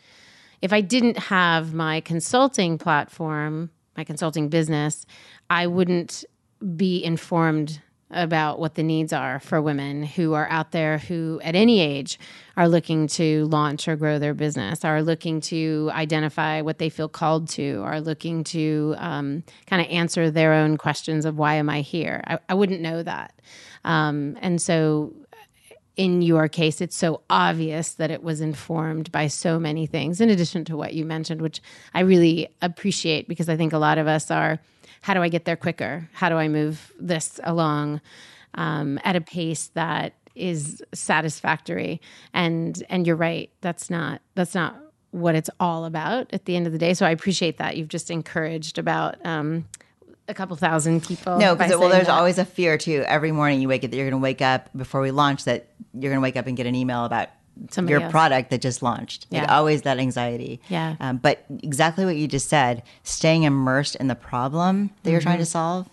[0.60, 5.06] if I didn't have my consulting platform, my consulting business,
[5.50, 6.24] I wouldn't
[6.76, 11.56] be informed about what the needs are for women who are out there who at
[11.56, 12.18] any age
[12.56, 17.08] are looking to launch or grow their business are looking to identify what they feel
[17.08, 21.68] called to are looking to um, kind of answer their own questions of why am
[21.68, 22.22] i here?
[22.26, 23.34] I, I wouldn't know that.
[23.84, 25.12] Um, and so
[25.96, 30.28] in your case, it's so obvious that it was informed by so many things, in
[30.28, 31.62] addition to what you mentioned, which
[31.94, 34.58] I really appreciate because I think a lot of us are
[35.06, 36.08] how do I get there quicker?
[36.14, 38.00] How do I move this along
[38.54, 42.00] um, at a pace that is satisfactory?
[42.34, 44.76] And and you're right, that's not that's not
[45.12, 46.92] what it's all about at the end of the day.
[46.92, 49.68] So I appreciate that you've just encouraged about um,
[50.26, 51.38] a couple thousand people.
[51.38, 52.18] no, because well, there's that.
[52.18, 53.04] always a fear too.
[53.06, 55.68] Every morning you wake up that you're going to wake up before we launch that
[55.94, 57.28] you're going to wake up and get an email about
[57.70, 58.10] Somebody your else.
[58.10, 59.26] product that just launched.
[59.30, 59.56] Like Yeah.
[59.56, 60.60] always that anxiety.
[60.68, 60.96] Yeah.
[61.00, 65.28] Um, but exactly what you just said, staying immersed in the problem that you're Mm-hmm.
[65.28, 65.88] trying to solve.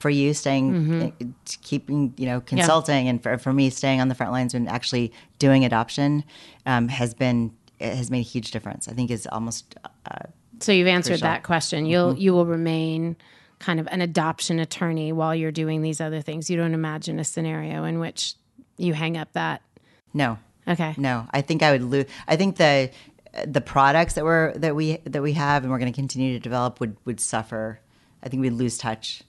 [0.00, 1.26] For you, staying, uh,
[1.62, 5.12] keeping, you know, consulting, and for, for me, staying on the front lines and actually
[5.38, 6.24] doing adoption
[6.66, 8.88] um, has been it has made a huge difference.
[8.88, 9.76] I think is almost
[10.10, 10.26] uh,
[10.58, 11.28] So you've answered sure.
[11.28, 11.86] that question.
[11.86, 13.14] You'll you will remain
[13.60, 16.50] kind of an adoption attorney while you're doing these other things.
[16.50, 18.34] You don't imagine a scenario in which
[18.78, 19.62] you hang up that.
[20.12, 20.94] no, Okay.
[20.96, 22.06] No, I think I would lose.
[22.28, 22.90] I think the
[23.46, 26.40] the products that we're that we that we have and we're going to continue to
[26.40, 27.80] develop would would suffer.
[28.22, 29.22] I think we'd lose touch.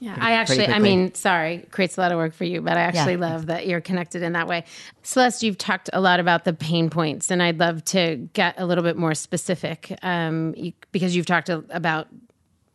[0.00, 2.76] Yeah, pretty- I actually, I mean, sorry, creates a lot of work for you, but
[2.76, 3.32] I actually Yeah.
[3.32, 4.64] love that you're connected in that way.
[5.02, 8.64] Celeste, you've talked a lot about the pain points, and I'd love to get a
[8.64, 12.06] little bit more specific um, you, because you've talked a, about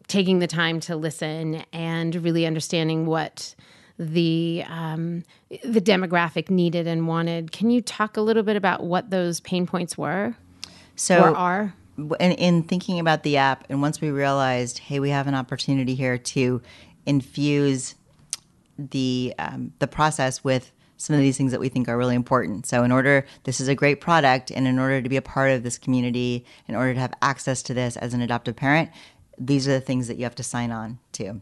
[0.09, 3.55] taking the time to listen and really understanding what
[3.99, 5.23] the um,
[5.63, 7.51] the demographic needed and wanted.
[7.51, 10.35] Can you talk a little bit about what those pain points were
[10.95, 11.73] So or are?
[11.97, 15.95] in, in thinking about the app, and once we realized, hey, we have an opportunity
[15.95, 16.61] here to
[17.05, 17.95] infuse
[18.77, 22.65] the um, the process with some of these things that we think are really important.
[22.65, 25.51] So, in order, this is a great product, and in order to be a part
[25.51, 28.89] of this community, in order to have access to this as an adoptive parent,
[29.37, 31.41] these are the things that you have to sign on to.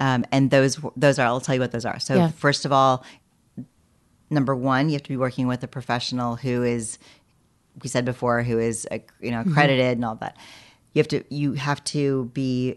[0.00, 1.98] Um, and those those are, I'll tell you what those are.
[1.98, 2.30] So, Yeah.
[2.30, 3.04] first of all,
[4.30, 6.98] number one, you have to be working with a professional who is
[7.82, 10.36] we said before who is uh, you know accredited and all that
[10.94, 12.76] you have to you have to be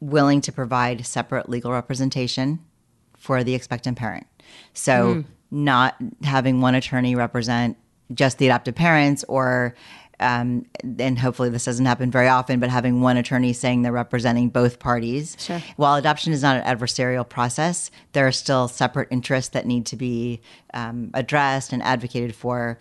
[0.00, 2.60] willing to provide separate legal representation
[3.16, 4.26] for the expectant parent
[4.72, 7.76] so not having one attorney represent
[8.14, 9.74] just the adoptive parents or
[10.22, 10.64] um,
[10.98, 14.78] and hopefully this doesn't happen very often, but having one attorney saying they're representing both
[14.78, 15.36] parties.
[15.38, 15.60] Sure.
[15.76, 19.96] While adoption is not an adversarial process, there are still separate interests that need to
[19.96, 20.40] be
[20.72, 22.78] um, addressed and advocated for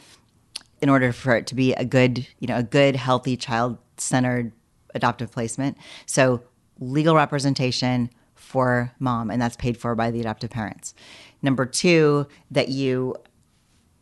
[0.82, 4.52] in order for it to be a good, you know, a good, healthy, child-centered
[4.96, 5.78] adoptive placement.
[6.06, 6.42] So
[6.80, 10.94] legal representation for mom, and that's paid for by the adoptive parents.
[11.42, 13.16] Number two, that you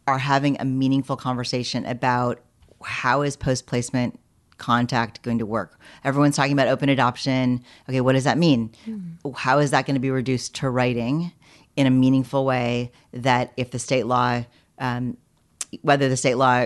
[0.08, 2.40] are having a meaningful conversation about
[2.84, 4.20] how is post placement
[4.58, 5.80] contact going to work.
[6.04, 7.64] Everyone's talking about open adoption.
[7.88, 8.72] Okay, what does that mean?
[9.36, 11.32] How is that going to be reduced to writing
[11.76, 14.44] in a meaningful way that if the state law,
[14.78, 15.18] um,
[15.82, 16.66] whether the state law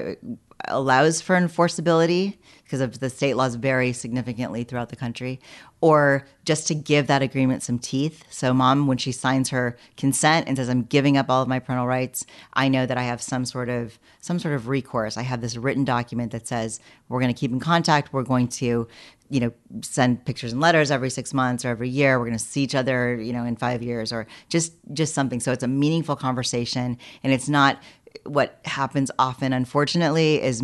[0.67, 2.37] allows for enforceability
[2.73, 5.39] because of the state laws vary significantly throughout the country,
[5.79, 8.23] or just to give that agreement some teeth.
[8.31, 11.59] So, mom, when she signs her consent and says, "I'm giving up all of my
[11.59, 15.17] parental rights," I know that I have some sort of some sort of recourse.
[15.17, 18.11] I have this written document that says we're going to keep in contact.
[18.11, 18.87] We're going to
[19.29, 19.53] you know
[19.83, 22.75] send pictures and letters every six months or every year we're going to see each
[22.75, 26.97] other you know in five years or just just something so it's a meaningful conversation
[27.23, 27.81] and it's not
[28.25, 30.61] what happens often unfortunately is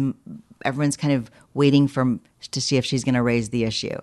[0.65, 2.19] everyone's kind of waiting for
[2.51, 3.97] to see if she's going to raise the issue.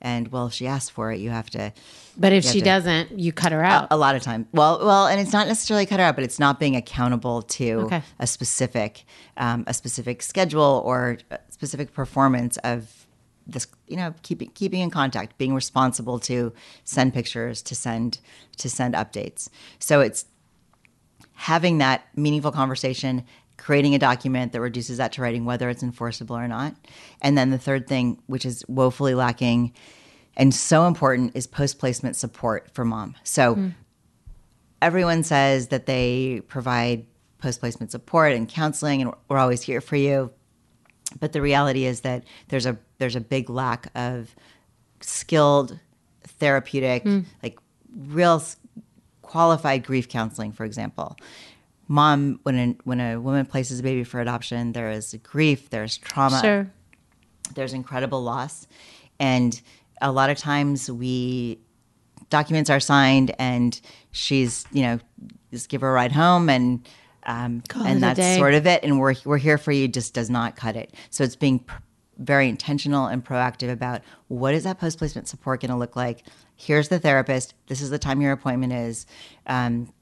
[0.00, 1.72] And well if she asks for it you have to
[2.18, 3.88] but if she to, doesn't you cut her out.
[3.90, 4.46] A, a, lot of time.
[4.52, 7.72] Well well and it's not necessarily cut her out but it's not being accountable to
[7.86, 8.02] okay.
[8.18, 9.04] a specific
[9.36, 13.06] um, a specific schedule or specific performance of
[13.46, 16.52] this you know keeping keeping in contact being responsible to
[16.84, 18.18] send pictures to send
[18.58, 19.48] to send updates.
[19.78, 20.26] So it's
[21.34, 23.24] having that meaningful conversation
[23.56, 26.74] creating a document that reduces that to writing whether it's enforceable or not
[27.22, 29.72] and then the third thing which is woefully lacking
[30.36, 33.74] and so important is post placement support for mom so mm.
[34.82, 37.06] everyone says that they provide
[37.38, 40.30] post placement support and counseling and we're always here for you
[41.20, 44.34] but the reality is that there's a there's a big lack of
[45.00, 45.78] skilled
[46.24, 47.24] therapeutic mm.
[47.42, 47.58] like
[48.08, 48.42] real
[49.22, 51.16] qualified grief counseling for example
[51.88, 55.96] mom when a, when a woman places a baby for adoption there is grief there's
[55.98, 56.70] trauma sure.
[57.54, 58.66] there's incredible loss
[59.18, 59.60] and
[60.02, 61.58] a lot of times we
[62.28, 63.80] documents are signed and
[64.10, 64.98] she's you know
[65.52, 66.86] just give her a ride home and
[67.26, 68.84] um, and that's sort of it.
[68.84, 69.88] And we're we're here for you.
[69.88, 70.94] Just does not cut it.
[71.10, 71.76] So it's being pr-
[72.18, 76.22] very intentional and proactive about what is that post placement support going to look like.
[76.54, 77.54] Here's the therapist.
[77.66, 79.06] This is the time your appointment is.
[79.46, 79.92] Um,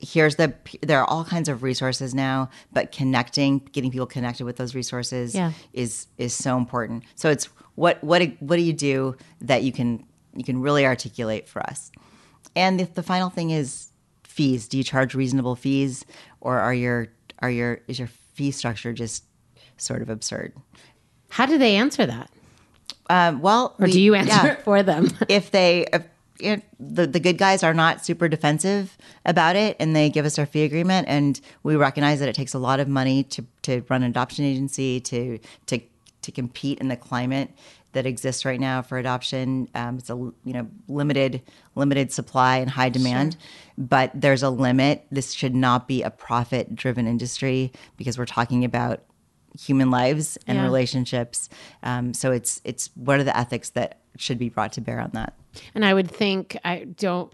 [0.00, 4.56] here's the there are all kinds of resources now but connecting getting people connected with
[4.56, 5.52] those resources yeah.
[5.72, 10.04] is is so important so it's what what what do you do that you can
[10.34, 11.90] you can really articulate for us
[12.54, 13.88] and the, the final thing is
[14.22, 16.04] fees do you charge reasonable fees
[16.40, 17.08] or are your
[17.40, 19.24] are your is your fee structure just
[19.76, 20.52] sort of absurd?
[21.30, 22.30] How do they answer that?
[23.10, 25.08] Um, well, or we, do you answer yeah, it for them?
[25.28, 26.04] if they if,
[26.38, 30.46] the the good guys are not super defensive about it, and they give us our
[30.46, 34.02] fee agreement, and we recognize that it takes a lot of money to to run
[34.02, 35.80] an adoption agency to to
[36.22, 37.50] to compete in the climate
[37.92, 39.68] that exists right now for adoption.
[39.74, 41.42] Um, it's a you know limited
[41.74, 43.40] limited supply and high demand, sure.
[43.76, 45.06] but there's a limit.
[45.10, 49.02] This should not be a profit driven industry because we're talking about
[49.58, 50.64] human lives and yeah.
[50.64, 51.48] relationships.
[51.82, 55.10] Um, so it's it's what are the ethics that should be brought to bear on
[55.14, 55.34] that?
[55.74, 57.32] And I would think I don't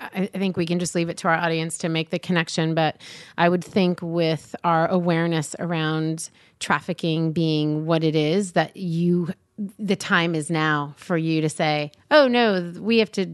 [0.00, 2.74] I think we can just leave it to our audience to make the connection.
[2.74, 2.96] But
[3.36, 9.28] I would think with our awareness around trafficking being what it is, that you
[9.78, 13.26] the time is now for you to say, "Oh no, we have to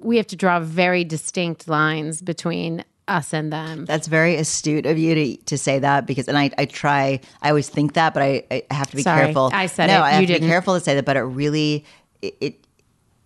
[0.00, 4.98] we have to draw very distinct lines between us and them." That's very astute of
[4.98, 8.22] you to, to say that because, and I, I try, I always think that, but
[8.22, 9.50] I, I have to be Sorry, careful.
[9.52, 10.00] I said no, it.
[10.00, 10.48] I have you to didn't.
[10.48, 11.84] be careful to say that, but it really,
[12.20, 12.66] it, it,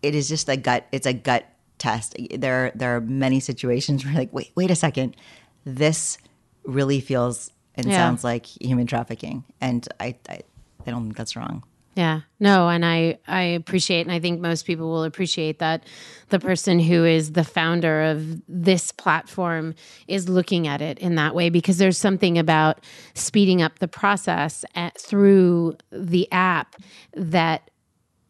[0.02, 0.86] it is just a gut.
[0.92, 1.46] It's a gut
[1.78, 2.16] test.
[2.34, 5.16] There, there are many situations where, like, wait, wait a second,
[5.64, 6.18] this
[6.64, 7.96] really feels and yeah.
[7.96, 10.40] sounds like human trafficking, and I, I,
[10.86, 11.62] I don't think that's wrong.
[11.96, 12.20] Yeah.
[12.38, 15.84] No, and I I appreciate and I think most people will appreciate that
[16.28, 19.74] the person who is the founder of this platform
[20.06, 22.80] is looking at it in that way because there's something about
[23.14, 26.76] speeding up the process at, through the app
[27.14, 27.70] that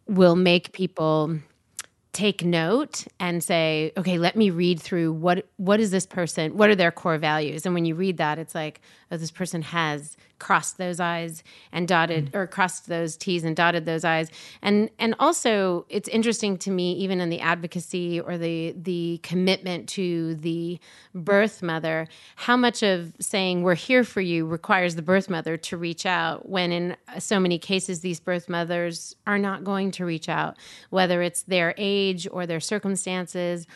[0.06, 1.36] will make people
[2.12, 6.70] take note and say okay let me read through what what is this person what
[6.70, 8.80] are their core values and when you read that it's like
[9.10, 11.42] oh this person has crossed those i's
[11.72, 12.36] and dotted mm-hmm.
[12.36, 14.30] or crossed those t's and dotted those i's
[14.62, 19.88] and and also it's interesting to me even in the advocacy or the the commitment
[19.88, 20.78] to the
[21.14, 25.76] birth mother how much of saying we're here for you requires the birth mother to
[25.76, 30.28] reach out when in so many cases these birth mothers are not going to reach
[30.28, 30.56] out
[30.90, 33.66] whether it's their age or their circumstances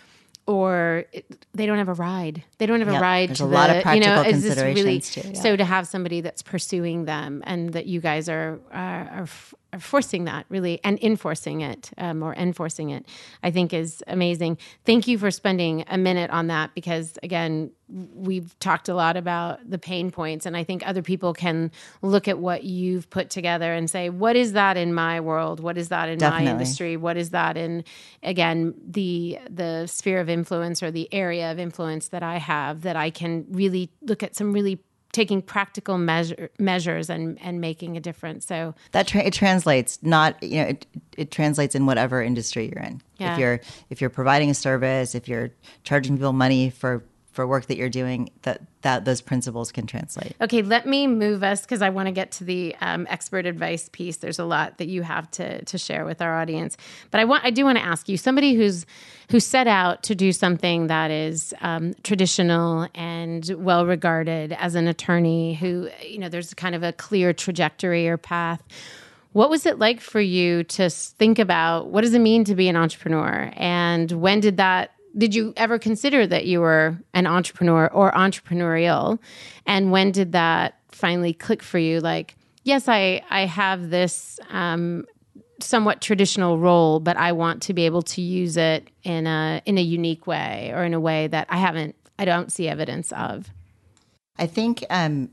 [0.50, 2.42] or it, they don't have a ride.
[2.58, 3.28] They don't have a ride.
[3.28, 5.28] There's to a the, lot of practical you know, considerations really, too.
[5.28, 5.40] Yeah.
[5.40, 9.26] So to have somebody that's pursuing them and that you guys are are,
[9.69, 13.06] are forcing that really and enforcing it um, or enforcing it
[13.42, 14.58] i think is amazing.
[14.84, 19.58] Thank you for spending a minute on that because again we've talked a lot about
[19.68, 21.70] the pain points and i think other people can
[22.02, 25.60] look at what you've put together and say what is that in my world?
[25.60, 26.46] What is that in Definitely.
[26.46, 26.96] my industry?
[26.96, 27.84] What is that in
[28.22, 32.96] again the the sphere of influence or the area of influence that i have that
[32.96, 34.80] i can really look at some really
[35.12, 38.46] taking practical measure, measures and and making a difference.
[38.46, 40.86] So that tra- it translates not you know it,
[41.16, 43.02] it translates in whatever industry you're in.
[43.18, 43.32] Yeah.
[43.32, 45.50] If you're if you're providing a service, if you're
[45.84, 50.34] charging people money for for work that you're doing, that that those principles can translate.
[50.40, 53.88] Okay, let me move us because I want to get to the um, expert advice
[53.92, 54.16] piece.
[54.16, 56.76] There's a lot that you have to to share with our audience,
[57.10, 58.84] but I want I do want to ask you, somebody who's
[59.30, 64.88] who set out to do something that is um, traditional and well regarded as an
[64.88, 68.62] attorney, who you know there's kind of a clear trajectory or path.
[69.32, 72.68] What was it like for you to think about what does it mean to be
[72.68, 77.88] an entrepreneur, and when did that did you ever consider that you were an entrepreneur
[77.88, 79.18] or entrepreneurial
[79.66, 85.04] and when did that finally click for you like yes i i have this um,
[85.60, 89.78] somewhat traditional role but i want to be able to use it in a in
[89.78, 93.50] a unique way or in a way that i haven't i don't see evidence of
[94.38, 95.28] I think um,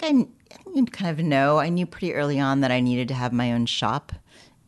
[0.00, 0.30] I, think
[0.76, 1.58] I kind of know.
[1.58, 4.12] I knew pretty early on that I needed to have my own shop,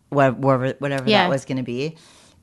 [0.08, 1.22] whatever whatever Yeah.
[1.22, 1.96] that was going to be.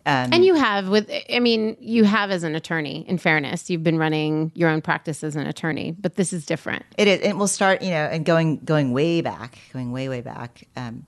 [0.05, 3.83] Um, and you have with i mean you have as an attorney in fairness you've
[3.83, 7.21] been running your own practice as an attorney but this is different It is.
[7.21, 10.67] It will start, you know, and going going way back, going way way back.
[10.75, 11.05] Um,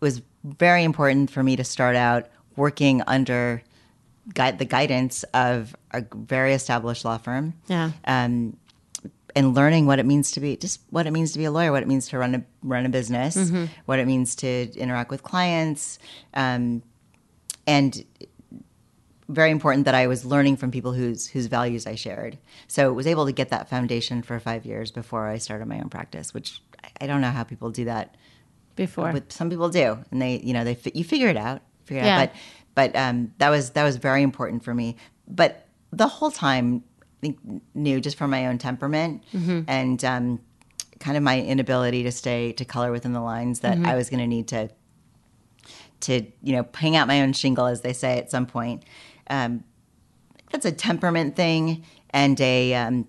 [0.00, 2.26] was very important for me to start out
[2.56, 3.62] working under
[4.34, 7.54] guide, the guidance of a very established law firm.
[7.68, 7.92] Yeah.
[8.04, 8.58] Um,
[9.34, 11.72] and learning what it means to be just what it means to be a lawyer,
[11.72, 13.36] what it means to run a run a business,
[13.86, 15.98] what it means to interact with clients,
[16.34, 16.82] um,
[17.66, 18.04] and
[19.28, 22.38] very important that I was learning from people whose whose values I shared.
[22.68, 25.88] So was able to get that foundation for five years before I started my own
[25.88, 26.62] practice, which
[27.00, 28.14] I- don't know how people do that.
[28.76, 32.02] before But some people do, and they you know they you figure it out, figure
[32.02, 32.20] it Yeah.
[32.22, 32.30] out.
[32.74, 34.96] But but um, that was that was very important for me.
[35.26, 37.38] But the whole time, I think
[37.74, 39.24] knew just from my own temperament
[39.66, 40.40] and um,
[41.00, 44.20] kind of my inability to stay to color within the lines that I was going
[44.20, 44.68] to need to
[46.00, 48.84] to you know hang out my own shingle as they say at some point.
[49.28, 49.64] Um,
[50.52, 53.08] that's a temperament thing and a, um,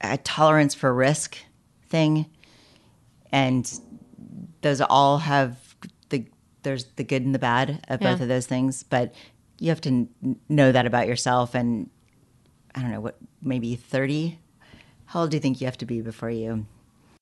[0.00, 1.38] a tolerance for risk
[1.88, 2.26] thing.
[3.30, 3.70] And
[4.62, 5.58] those all have
[6.08, 6.26] the
[6.62, 9.14] there's the good and the bad of both of those things but
[9.58, 10.08] you have to n-
[10.48, 11.54] know that about yourself.
[11.54, 11.90] And
[12.74, 14.38] i don't know what maybe 30
[15.06, 16.66] how old do you think you have to be before you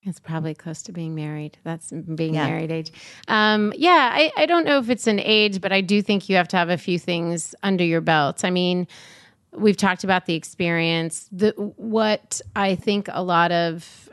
[0.05, 1.59] It's probably close to being married.
[1.63, 2.47] That's being Yeah.
[2.47, 2.93] married age.
[3.29, 6.37] Um, yeah, I, I don't know if it's an age, but I do think you
[6.37, 8.45] have to have a few things under your belt.
[8.45, 8.89] I mean,
[9.53, 11.29] we've talked about the experience.
[11.31, 14.09] The what I think a lot of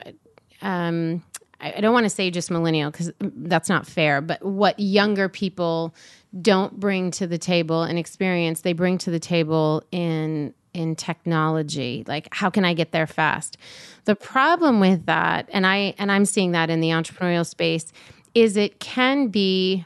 [0.62, 1.24] um,
[1.60, 5.28] I, I don't want to say just millennial because that's not fair, but what younger
[5.28, 5.96] people
[6.40, 12.04] don't bring to the table and experience, they bring to the table in in technology.
[12.08, 13.58] Like, how can I get there fast?
[14.06, 17.92] The problem with that, and I and I'm seeing that in the entrepreneurial space,
[18.34, 19.86] is it can be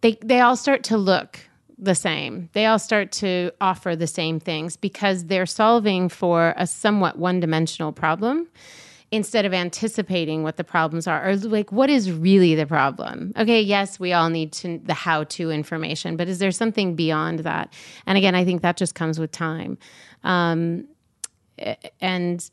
[0.00, 1.40] they they all start to look
[1.78, 2.48] the same.
[2.52, 7.92] They all start to offer the same things because they're solving for a somewhat one-dimensional
[7.92, 8.48] problem
[9.14, 13.32] instead of anticipating what the problems are or like what is really the problem.
[13.36, 17.72] Okay, yes, we all need to the how-to information, but is there something beyond that?
[18.06, 19.78] And again, I think that just comes with time.
[20.24, 20.88] Um,
[22.00, 22.50] and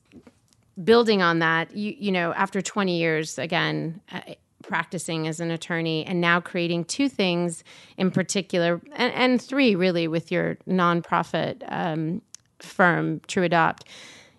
[0.83, 4.21] building on that, you you know, after 20 years again uh,
[4.61, 7.63] practicing as an attorney and now creating two things
[7.97, 12.21] in particular and, and three really with your nonprofit um,
[12.59, 13.81] firm TruAdopt,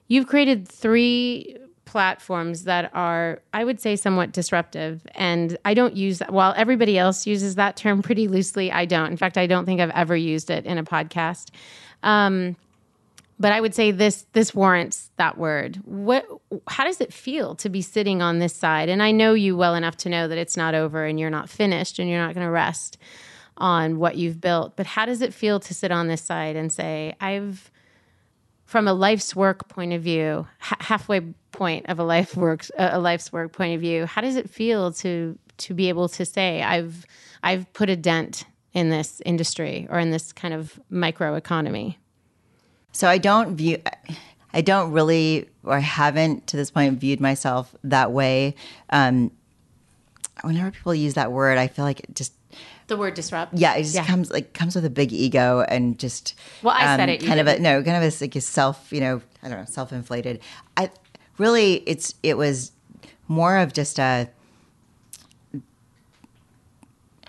[0.07, 1.57] you've created three
[1.93, 6.97] platforms that are I would say somewhat disruptive and I don't use that while everybody
[6.97, 10.17] else uses that term pretty loosely I don't in fact I don't think I've ever
[10.17, 11.51] used it in a podcast
[12.03, 12.57] um,
[13.39, 15.77] but I would say this this warrants that word.
[15.85, 16.27] What
[16.69, 18.89] how does it feel to be sitting on this side?
[18.89, 21.51] And I know you well enough to know that it's not over and you're not
[21.51, 22.99] finished and you're not going to rest
[23.57, 24.77] on what you've built.
[24.77, 27.71] But how does it feel to sit on this side and say, I've
[28.65, 32.99] from a life's work point of view, ha- halfway point of a life work a
[32.99, 36.63] life's work point of view, how does it feel to to be able to say
[36.63, 37.07] I've
[37.43, 41.99] I've put a dent in this industry or in this kind of micro economy?
[42.93, 43.79] So I don't view,
[44.53, 48.55] I don't really, or I haven't to this point viewed myself that way.
[48.91, 49.31] Um,
[50.43, 52.33] whenever people use that word, I feel like it just,
[52.89, 53.55] The word disrupt.
[53.55, 54.05] yeah, it just Yeah.
[54.07, 56.35] comes like comes with a big ego and just.
[56.61, 58.93] um, Well, I said it, Kind of a no, kind of a, like a self,
[58.93, 60.41] you know, I don't know, self inflated.
[60.77, 60.91] I
[61.39, 62.73] really, it's it was
[63.29, 64.29] more of just a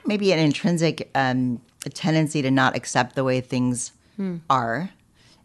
[0.06, 1.62] maybe an intrinsic um,
[1.94, 4.38] tendency to not accept the way things Hmm.
[4.48, 4.92] are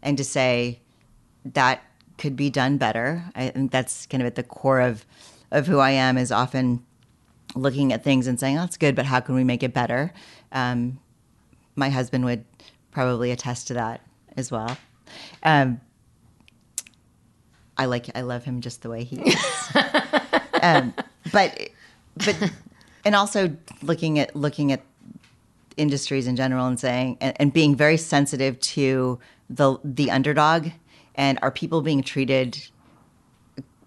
[0.03, 0.79] and to say
[1.43, 1.81] that
[2.19, 3.23] could be done better.
[3.33, 5.05] I think that's kind of at the core of
[5.49, 6.19] of who I am.
[6.19, 6.85] Is often
[7.55, 10.13] looking at things and saying, "Oh, that's good, but how can we make it better?"
[10.51, 10.99] Um,
[11.75, 12.45] my husband would
[12.91, 14.01] probably attest to that
[14.37, 14.77] as well.
[15.41, 15.81] Um,
[17.79, 19.71] I like I love him just the way he is.
[20.61, 20.93] um,
[21.31, 21.69] but
[22.15, 22.51] but
[23.05, 24.81] and also looking at looking at
[25.77, 29.17] industries in general and saying and, and being very sensitive to
[29.49, 30.67] the the underdog
[31.15, 32.61] and are people being treated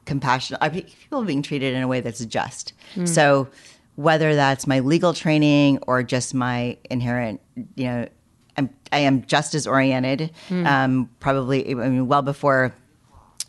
[0.07, 2.73] compassionate are people being treated in a way that's just.
[3.05, 3.49] So
[3.97, 7.43] whether that's my legal training or just my inherent
[7.77, 8.09] you know
[8.57, 12.73] I'm, I am justice oriented um, probably I mean well before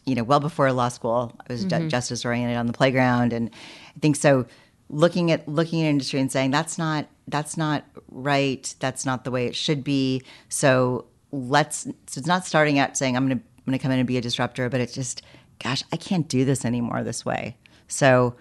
[0.05, 1.87] you know, well before law school, I was ju- mm-hmm.
[1.87, 3.49] justice oriented on the playground, and
[3.95, 4.45] I think so.
[4.89, 9.31] Looking at looking at industry and saying that's not that's not right, that's not the
[9.31, 10.21] way it should be.
[10.49, 11.83] So let's.
[12.07, 14.07] So it's not starting out saying I'm going to I'm going to come in and
[14.07, 15.21] be a disruptor, but it's just,
[15.63, 17.55] gosh, I can't do this anymore this way.
[17.87, 18.35] So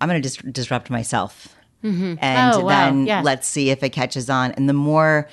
[0.00, 1.54] I'm going to dis- disrupt myself,
[1.84, 2.14] mm-hmm.
[2.18, 2.68] and Oh, wow.
[2.90, 3.22] then Yeah.
[3.22, 4.50] let's see if it catches on.
[4.52, 5.28] And the more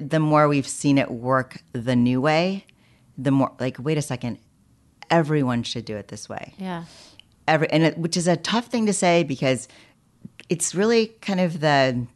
[0.00, 2.64] the more we've seen it work the new way,
[3.18, 4.38] the more like wait a second
[5.10, 6.54] everyone should do it this way.
[6.58, 6.84] Yeah.
[7.48, 9.68] Every and it, which is a tough thing to say because
[10.48, 12.06] it's really kind of the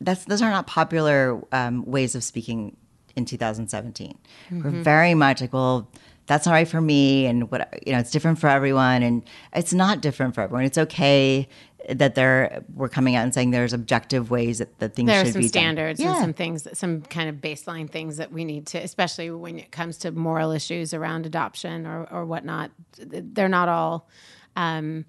[0.00, 2.76] that's those are not popular um, ways of speaking
[3.16, 4.18] in 2017.
[4.50, 5.88] We're very much like, well,
[6.26, 9.22] that's not right for me, and what you know, it's different for everyone, and
[9.54, 10.64] it's not different for everyone.
[10.64, 11.48] It's okay
[11.88, 15.24] that they're we're coming out and saying there's objective ways that, that things There are
[15.24, 15.52] should some be done.
[15.62, 16.20] standards and Yeah.
[16.20, 19.98] some things, some kind of baseline things that we need to, especially when it comes
[19.98, 22.70] to moral issues around adoption or, or whatnot.
[22.98, 24.08] They're not all,
[24.56, 25.04] um,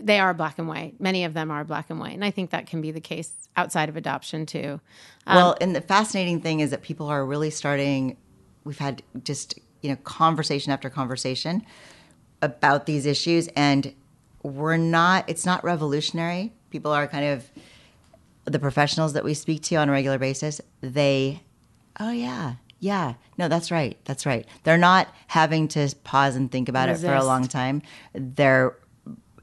[0.00, 1.00] they are black and white.
[1.00, 2.14] Many of them are black and white.
[2.14, 4.80] And I think that can be the case outside of adoption too.
[5.26, 8.16] Well, and the fascinating thing is that people are really starting.
[8.64, 11.64] We've had just you know conversation after conversation
[12.42, 13.94] about these issues, and
[14.42, 15.28] we're not.
[15.28, 16.52] It's not revolutionary.
[16.70, 17.50] People are kind of
[18.44, 20.60] the professionals that we speak to on a regular basis.
[20.80, 21.42] They,
[21.98, 24.46] oh yeah, yeah, no, that's right, that's right.
[24.64, 27.82] They're not having to pause and think about it for a long time.
[28.12, 28.76] They're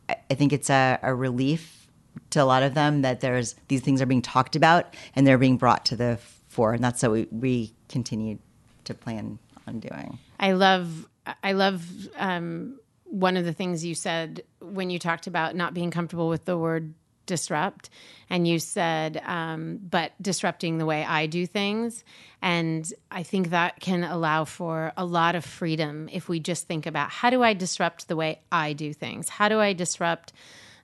[0.09, 1.87] I- I think it's a, a relief
[2.31, 5.37] to a lot of them that there's these things are being talked about and they're
[5.37, 6.17] being brought to the
[6.47, 8.37] fore, and that's what we, we continue
[8.85, 10.19] to plan on doing.
[10.39, 11.07] I love
[11.43, 11.83] I love
[12.17, 12.79] um,
[13.13, 16.57] one of the things you said when you talked about not being comfortable with the
[16.57, 16.95] word
[17.27, 17.91] disrupt
[18.27, 22.03] and you said um, but disrupting the way I do things.
[22.41, 26.87] And I think that can allow for a lot of freedom if we just think
[26.87, 29.29] about how do I disrupt the way I do things?
[29.29, 30.33] How do I disrupt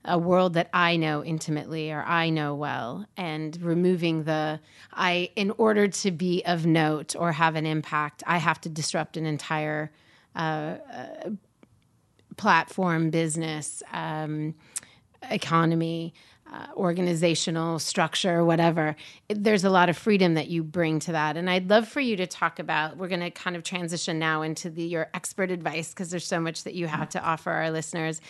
[0.05, 3.07] a world that I know intimately or I know well?
[3.17, 4.59] And removing the
[4.93, 9.17] I in order to be of note or have an impact I have to disrupt
[9.17, 9.91] an entire
[10.35, 11.29] uh, uh,
[12.39, 14.55] platform business um,
[15.29, 16.13] economy
[16.51, 18.95] uh, organizational structure whatever
[19.27, 21.37] It- there's a lot of freedom that you bring to that.
[21.37, 24.41] And I'd love for you to talk about we're going to kind of transition now
[24.41, 27.69] into the your expert advice because there's so much that you have to offer our
[27.69, 28.21] listeners.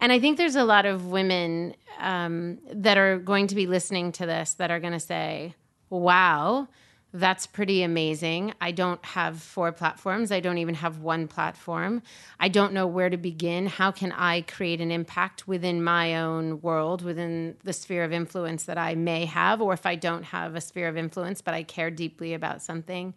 [0.00, 4.12] And I think there's a lot of women um, that are going to be listening
[4.12, 5.54] to this that are going to say,
[5.90, 6.68] wow,
[7.12, 8.54] that's pretty amazing.
[8.60, 10.30] I don't have four platforms.
[10.30, 12.02] I don't even have one platform.
[12.38, 13.66] I don't know where to begin.
[13.66, 18.64] How can I create an impact within my own world, within the sphere of influence
[18.64, 19.60] that I may have?
[19.60, 23.14] Or if I don't have a sphere of influence, but I care deeply about something,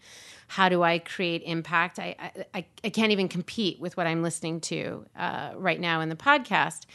[0.48, 2.00] how do I create impact?
[2.00, 2.16] I,
[2.54, 6.16] I, I- can't even compete with what I'm listening to uh, right now in the
[6.16, 6.86] podcast.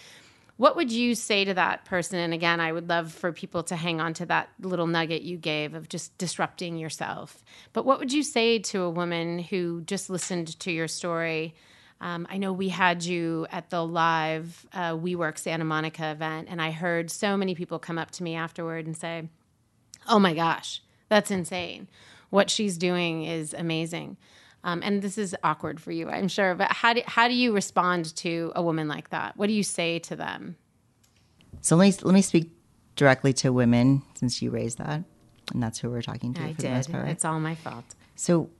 [0.58, 2.18] What would you say to that person?
[2.18, 5.36] And again, I would love for people to hang on to that little nugget you
[5.36, 7.44] gave of just disrupting yourself.
[7.72, 11.54] But what would you say to a woman who just listened to your story?
[12.00, 16.60] Um, I know we had you at the live uh, WeWork Santa Monica event, and
[16.60, 19.28] I heard so many people come up to me afterward and say,
[20.08, 21.86] oh my gosh, that's insane.
[22.30, 24.16] What she's doing is amazing.
[24.68, 26.54] Um, and this is awkward for you, I'm sure.
[26.54, 29.34] But how do, how do you respond to a woman like that?
[29.36, 30.56] What do you say to them?
[31.62, 32.50] So let me let me speak
[32.94, 35.02] directly to women since you raised that,
[35.52, 36.92] and that's who we're talking to I for the most did.
[36.92, 37.04] part.
[37.04, 37.12] right?
[37.12, 37.84] It's all my fault.
[38.14, 38.50] So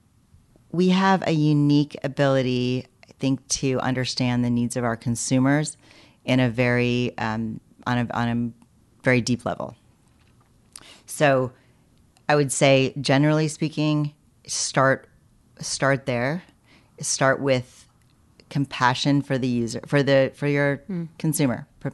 [0.73, 5.77] we have a unique ability, I think, to understand the needs of our consumers
[6.25, 9.77] in a very um, on a on a very deep level.
[11.05, 11.53] So
[12.31, 14.15] I would say, generally speaking,
[14.47, 15.08] start
[15.61, 16.43] start there.
[17.01, 17.87] Start with
[18.51, 20.83] compassion for the user, for the for your
[21.19, 21.91] consumer, P-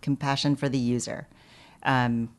[0.00, 1.28] compassion for the user.
[1.84, 2.30] Um,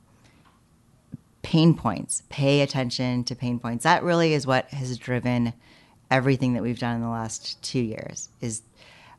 [1.41, 2.23] pain points.
[2.29, 3.83] Pay attention to pain points.
[3.83, 5.53] That really is what has driven
[6.11, 8.63] everything that we've done in the last two years is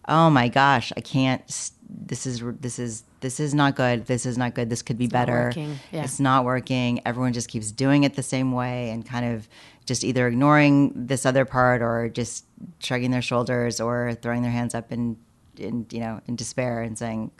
[0.08, 4.36] oh my gosh i can't this is this is this is not good this is
[4.36, 5.78] not good this could be Not better working.
[5.92, 6.02] Yeah.
[6.02, 9.46] it's not working everyone just keeps doing it the same way and kind of
[9.86, 12.44] just either ignoring this other part or just
[12.78, 15.16] shrugging their shoulders or throwing their hands up in
[15.56, 17.30] in you know in despair and saying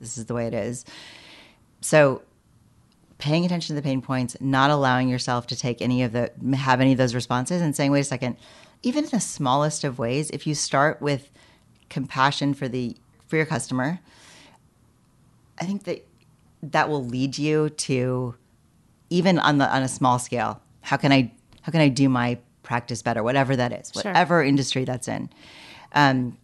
[0.00, 0.84] this is the way it is.
[1.80, 2.22] So
[3.18, 6.80] paying attention to the pain points, not allowing yourself to take any of the have
[6.80, 8.36] any of those responses and saying, wait a second,
[8.82, 11.30] even in the smallest of ways, if you start with
[11.88, 14.00] compassion for the for your customer,
[15.60, 16.06] I think that
[16.62, 18.34] that will lead you to
[19.10, 21.32] even on the on a small scale, how can I
[21.66, 24.04] how can I do my practice better, whatever that is, Sure.
[24.04, 25.28] whatever industry that's in.
[25.92, 26.38] Um,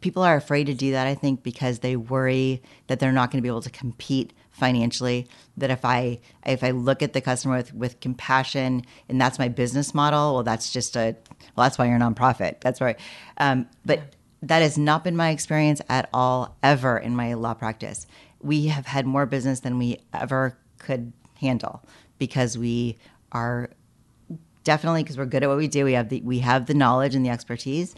[0.00, 3.38] people are afraid to do that i think because they worry that they're not going
[3.38, 7.56] to be able to compete financially that if i if i look at the customer
[7.56, 11.16] with, with compassion and that's my business model well that's just a
[11.56, 12.60] well that's why you're a nonprofit.
[12.60, 12.98] That's right.
[13.38, 18.06] Um, but that has not been my experience at all ever in my law practice.
[18.42, 21.82] We have had more business than we ever could handle
[22.18, 22.98] because we
[23.32, 23.70] are
[24.64, 27.14] definitely because we're good at what we do we have the we have the knowledge
[27.14, 27.94] and the expertise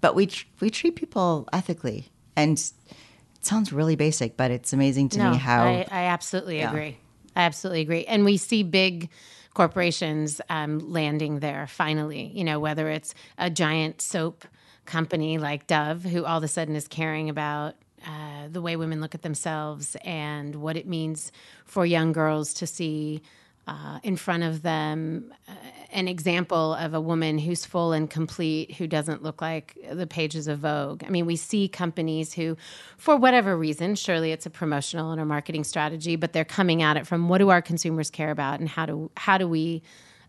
[0.00, 5.08] but we tr- we treat people ethically and it sounds really basic but it's amazing
[5.08, 6.70] to me how I, I absolutely Yeah.
[6.70, 6.96] agree.
[7.36, 8.04] I absolutely agree.
[8.04, 9.10] And we see big
[9.54, 14.44] corporations um, landing there finally, you know, whether it's a giant soap
[14.84, 17.74] company like Dove, who all of a sudden is caring about
[18.06, 21.32] uh, the way women look at themselves and what it means
[21.64, 23.22] for young girls to see
[23.66, 25.52] uh, in front of them uh,
[25.94, 30.48] an example of a woman who's full and complete, who doesn't look like the pages
[30.48, 31.04] of Vogue.
[31.06, 32.56] I mean, we see companies who,
[32.98, 36.96] for whatever reason, surely it's a promotional and a marketing strategy, but they're coming at
[36.96, 39.82] it from what do our consumers care about and how do how do we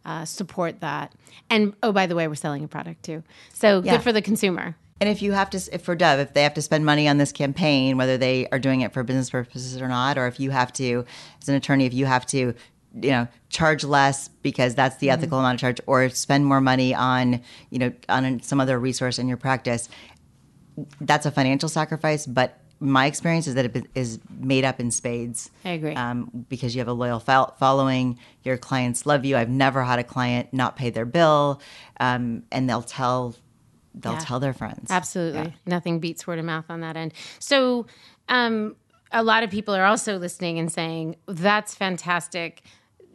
[0.05, 1.11] uh, support that?
[1.49, 3.93] And oh, by the way, we're selling a product too, so Yeah.
[3.93, 4.75] good for the consumer.
[5.01, 7.17] And if you have to, if for Dove, if they have to spend money on
[7.17, 10.51] this campaign, whether they are doing it for business purposes or not, or if you
[10.51, 11.03] have to,
[11.41, 12.53] as an attorney, if you have to,
[13.01, 16.93] you know, charge less because that's the ethical amount of charge, or spend more money
[16.95, 19.89] on, you know, on some other resource in your practice,
[21.01, 22.25] that's a financial sacrifice.
[22.25, 25.49] But my experience is that it is made up in spades.
[25.63, 25.93] I agree.
[25.93, 29.37] Um, because you have a loyal fol- following, your clients love you.
[29.37, 31.61] I've never had a client not pay their bill,
[31.99, 33.35] um, and they'll tell.
[33.97, 34.19] They'll Yeah.
[34.19, 34.91] tell their friends.
[34.91, 35.55] Absolutely.
[35.65, 37.13] Nothing beats word of mouth on that end.
[37.39, 37.85] So,
[38.27, 38.75] um,
[39.13, 42.61] a lot of people are also listening and saying, that's fantastic.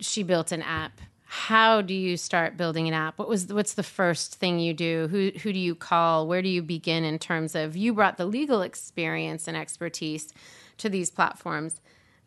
[0.00, 1.00] She built an app.
[1.24, 3.18] How do you start building an app?
[3.18, 5.06] What was what's the first thing you do?
[5.10, 6.26] Who who do you call?
[6.26, 10.32] Where do you begin in terms of you brought the legal experience and expertise
[10.78, 11.80] to these platforms,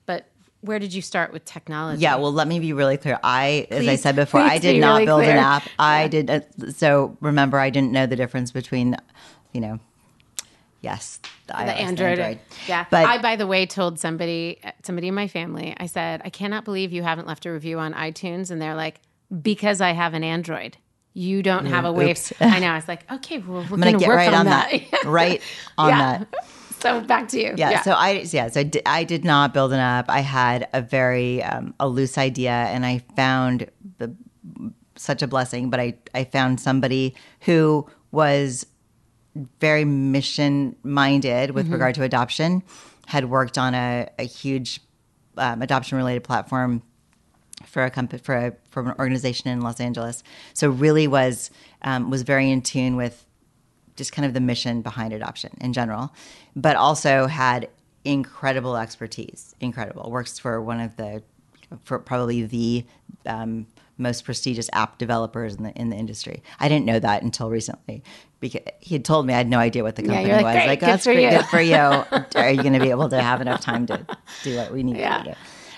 [0.05, 0.27] but
[0.61, 2.01] where did you start with technology?
[2.01, 3.19] Yeah, well, let me be really clear.
[3.21, 5.33] I, as I said before, I did not really build clear.
[5.33, 5.63] an app.
[5.77, 6.29] I did.
[6.29, 6.39] Uh,
[6.71, 8.95] so remember, I didn't know the difference between,
[9.51, 9.79] you know,
[10.83, 12.39] yes, the, the and Android.
[12.67, 12.85] Yeah.
[12.91, 16.65] But I, by the way, told somebody, somebody in my family, I said, I cannot
[16.65, 18.51] believe you haven't left a review on iTunes.
[18.51, 18.99] And they're like,
[19.41, 20.77] because I have an Android.
[21.15, 22.13] You don't have a way.
[22.39, 22.67] I know.
[22.67, 24.45] I was like, okay, well, we're I'm going gonna to get work right on, on
[24.47, 24.81] that.
[25.05, 25.41] right
[25.77, 26.17] on Yeah.
[26.19, 26.33] that.
[26.79, 27.53] So back to you.
[27.55, 28.49] Yeah, So I yeah.
[28.49, 30.09] So I did, I did not build an app.
[30.09, 33.69] I had a very um, a loose idea, and I found
[33.99, 34.13] the
[34.97, 35.69] such a blessing.
[35.69, 38.65] But I I found somebody who was
[39.59, 42.63] very mission minded with regard to adoption.
[43.07, 44.79] Had worked on a, a huge
[45.37, 46.83] um, adoption related platform
[47.65, 50.23] for a company for a for an organization in Los Angeles.
[50.53, 53.25] So really was um, was very in tune with
[53.95, 56.13] just kind of the mission behind adoption in general,
[56.55, 57.69] but also had
[58.05, 59.55] incredible expertise.
[59.59, 61.23] Incredible works for one of the
[61.83, 62.85] for probably the
[63.25, 63.65] um,
[63.97, 66.43] most prestigious app developers in the in the industry.
[66.59, 68.03] I didn't know that until recently
[68.43, 70.53] because he had told me I had no idea what the company you're like, was.
[70.55, 71.75] "Great, like good that's great, good for you.
[72.41, 74.05] Are you going to be able to have enough time to
[74.43, 75.17] do what we need Yeah.
[75.23, 75.35] to do?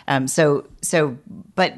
[0.07, 1.17] Um, so so,
[1.55, 1.73] but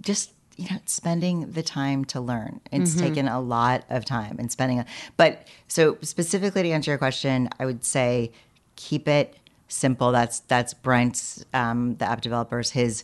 [0.00, 2.60] just you know, spending the time to learn.
[2.70, 3.00] It's Mm-hmm.
[3.00, 4.80] taken a lot of time and spending.
[4.80, 4.86] A,
[5.16, 8.32] but so specifically to answer your question, I would say
[8.76, 9.36] keep it
[9.68, 10.12] simple.
[10.12, 13.02] That's that's Brent's, um, the app developers, his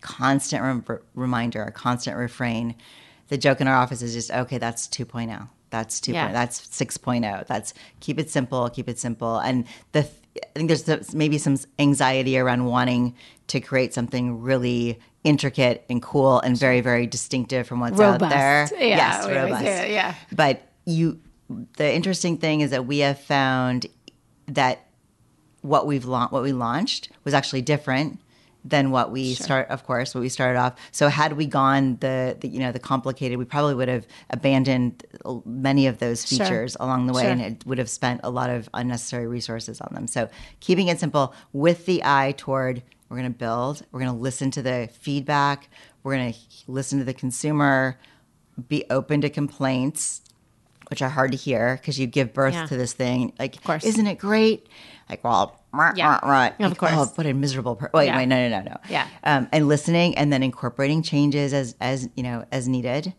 [0.00, 2.74] constant rem- reminder, a constant refrain.
[3.28, 4.58] The joke in our office is just okay.
[4.58, 5.48] That's 2.0.
[5.70, 6.14] That's 2.0.
[6.14, 6.32] Yeah.
[6.32, 7.46] That's 6.0.
[7.46, 8.68] That's keep it simple.
[8.70, 9.38] Keep it simple.
[9.38, 13.14] And the I think there's the- maybe some anxiety around wanting
[13.48, 18.34] to create something really intricate and cool and very very distinctive from what's out Robust.
[18.34, 18.68] there.
[18.72, 19.64] Yeah, yes, robust.
[19.64, 20.14] it, yeah.
[20.32, 21.18] But you,
[21.76, 23.86] the interesting thing is that we have found
[24.46, 24.86] that
[25.62, 28.20] what we've la- what we launched was actually different
[28.68, 32.36] than what we start of course what we started off so had we gone the,
[32.40, 35.04] the you know the complicated we probably would have abandoned
[35.44, 36.38] many of those Sure.
[36.44, 37.30] features along the way Sure.
[37.32, 40.28] and it would have spent a lot of unnecessary resources on them so
[40.60, 44.50] keeping it simple with the eye toward we're going to build we're going to listen
[44.50, 45.68] to the feedback
[46.02, 47.98] we're going to listen to the consumer
[48.68, 50.20] be open to complaints
[50.90, 52.66] which are hard to hear because you give birth Yeah.
[52.66, 53.84] to this thing like of course.
[53.84, 54.66] isn't it great
[55.10, 55.60] like well
[55.96, 56.18] Yeah.
[56.22, 56.50] rah.
[56.60, 56.92] Of course.
[56.94, 58.16] oh, what a miserable per- wait Yeah.
[58.16, 59.06] wait no no no no Yeah.
[59.24, 63.12] um, and listening and then incorporating changes as as you know as needed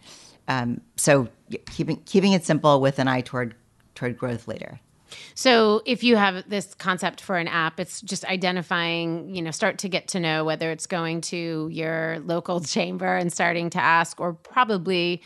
[0.48, 1.28] um, so
[1.72, 3.56] keeping keeping it simple with an eye toward
[3.96, 4.80] toward growth later
[5.34, 9.80] So if you have this concept for an app, it's just identifying, you know, start
[9.80, 14.20] to get to know whether it's going to your local chamber and starting to ask,
[14.22, 15.24] or probably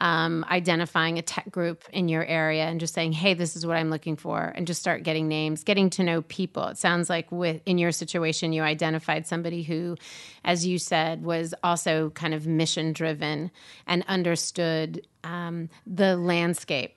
[0.00, 3.76] um, identifying a tech group in your area and just saying, "Hey, this is what
[3.76, 6.66] I'm looking for," and just start getting names, getting to know people.
[6.68, 9.96] It sounds like with in your situation, you identified somebody who,
[10.44, 13.50] as you said, was also kind of mission driven
[13.86, 16.96] and understood um, the landscape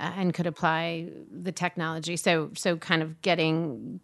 [0.00, 2.16] uh, and could apply the technology.
[2.16, 4.00] So so kind of getting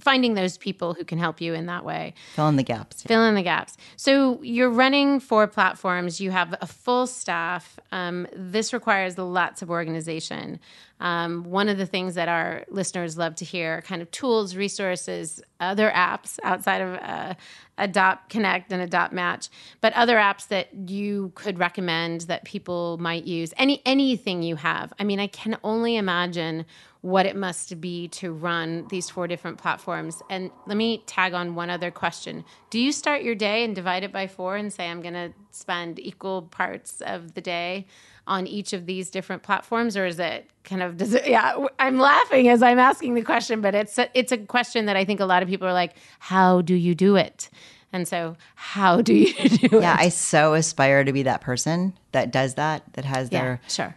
[0.00, 2.14] finding those people who can help you in that way.
[2.34, 3.76] fill in the gaps Fill in the gaps.
[3.96, 6.20] So you're running four platforms.
[6.20, 7.78] You have a full staff.
[7.90, 10.60] Um, this requires lots of organization.
[11.00, 14.54] Um, one of the things that our listeners love to hear are kind of tools,
[14.54, 17.34] resources, other apps outside of uh,
[17.76, 19.48] Adopt Connect and AdoptMatch,
[19.80, 23.52] but other apps that you could recommend that people might use.
[23.56, 24.92] Any anything you have.
[25.00, 26.66] I mean, I can only imagine
[27.02, 30.22] what it must be to run these four different platforms.
[30.30, 32.44] And let me tag on one other question.
[32.70, 35.32] Do you start your day and divide it by four and say, I'm going to
[35.50, 37.86] spend equal parts of the day
[38.28, 39.96] on each of these different platforms?
[39.96, 43.60] Or is it kind of, does it, yeah, I'm laughing as I'm asking the question,
[43.60, 45.94] but it's a, it's a question that I think a lot of people are like,
[46.20, 47.50] how do you do it?
[47.92, 49.82] And so, how do you do it?
[49.82, 53.60] yeah i so aspire to be that person that does that that has Yeah, their
[53.68, 53.94] sure.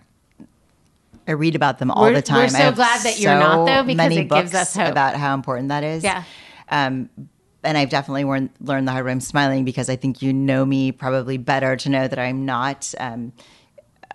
[1.28, 2.40] I read about them all We're- the time.
[2.44, 4.92] we're so glad that you're not, so though, because many it gives books us hope.
[4.92, 6.04] about how important that is.
[6.04, 6.24] Yeah.
[6.70, 7.10] Um,
[7.64, 9.12] and I've definitely learned, learned the hard way.
[9.12, 12.94] I'm smiling because I think you know me probably better to know that I'm not
[13.00, 13.34] um,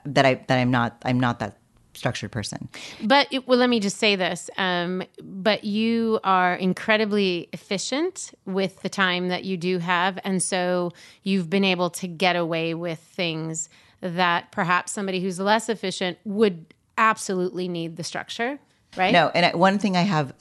[0.04, 1.56] that I that I'm not I'm not that
[1.94, 2.68] structured person.
[3.02, 4.48] But it, well, let me just say this.
[4.56, 10.92] Um, but you are incredibly efficient with the time that you do have, and so
[11.24, 13.68] you've been able to get away with things
[14.00, 18.58] that perhaps somebody who's less efficient would absolutely need the structure,
[18.96, 19.12] right?
[19.12, 20.34] No, and one thing I have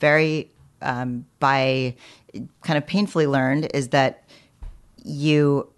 [0.00, 0.50] very
[0.82, 1.96] um, by
[2.62, 4.24] kind of painfully learned is that
[5.02, 5.70] you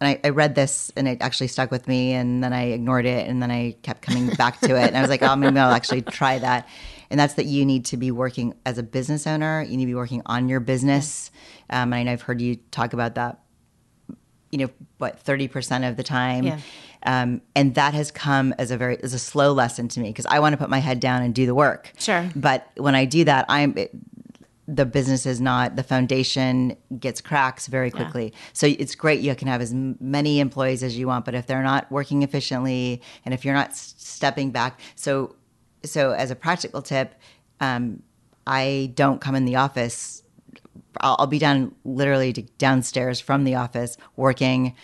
[0.00, 3.06] and I, I read this and it actually stuck with me and then I ignored
[3.06, 5.58] it and then I kept coming back to it and I was like, oh, maybe
[5.58, 6.68] I'll actually try that.
[7.08, 9.62] And that's that you need to be working as a business owner.
[9.62, 11.30] You need to be working on your business.
[11.70, 13.38] Um, and I know I've heard you talk about that
[14.52, 14.68] you know
[14.98, 16.58] what 30% of the time Yeah.
[17.04, 20.26] Um, and that has come as a very as a slow lesson to me because
[20.26, 21.92] i want to put my head down and do the work.
[21.98, 22.28] Sure.
[22.34, 23.90] but when i do that i'm it,
[24.68, 28.32] the business is not the foundation gets cracks very quickly.
[28.52, 31.64] So it's great you can have as many employees as you want but if they're
[31.64, 35.34] not working efficiently and if you're not s- stepping back so
[35.84, 37.14] so as a practical tip
[37.60, 38.02] um,
[38.46, 40.22] i don't come in the office
[41.00, 44.74] I'll, I'll be down literally downstairs from the office working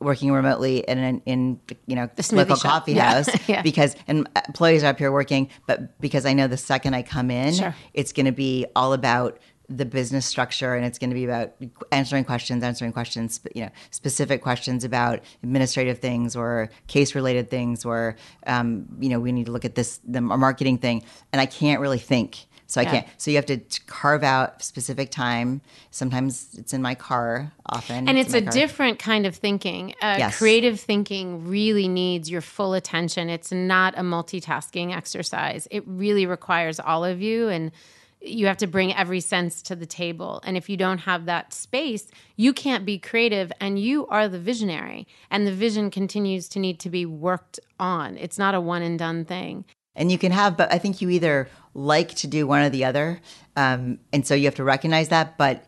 [0.00, 2.70] working remotely in an in you know smoothie local shop.
[2.72, 3.14] coffee Yeah.
[3.14, 3.62] house Yeah.
[3.62, 7.30] because and employees are up here working but because I know the second I come
[7.30, 7.74] in Sure.
[7.94, 9.38] it's going to be all about
[9.70, 11.52] the business structure and it's going to be about
[11.92, 17.84] answering questions answering questions you know specific questions about administrative things or case related things
[17.84, 21.46] or um, you know we need to look at this the marketing thing and I
[21.46, 22.90] can't really think so I Yeah.
[22.90, 23.06] can't.
[23.16, 25.62] So you have to carve out specific time.
[25.90, 27.50] Sometimes it's in my car.
[27.66, 28.52] Often, and it's in a car.
[28.52, 29.94] different kind of thinking.
[30.00, 30.38] Uh, Yes.
[30.38, 33.28] Creative thinking really needs your full attention.
[33.30, 35.66] It's not a multitasking exercise.
[35.70, 37.72] It really requires all of you, and
[38.20, 40.40] you have to bring every sense to the table.
[40.44, 44.40] And if you don't have that space, you can't be creative, and you are the
[44.40, 45.06] visionary.
[45.30, 48.16] And the vision continues to need to be worked on.
[48.18, 49.64] It's not a one and done thing.
[49.94, 51.48] And you can have, but I think you either
[51.78, 53.20] like to do one or the other,
[53.56, 55.64] um, and so you have to recognize that, but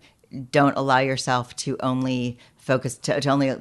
[0.50, 3.54] don't allow yourself to only focus to, to only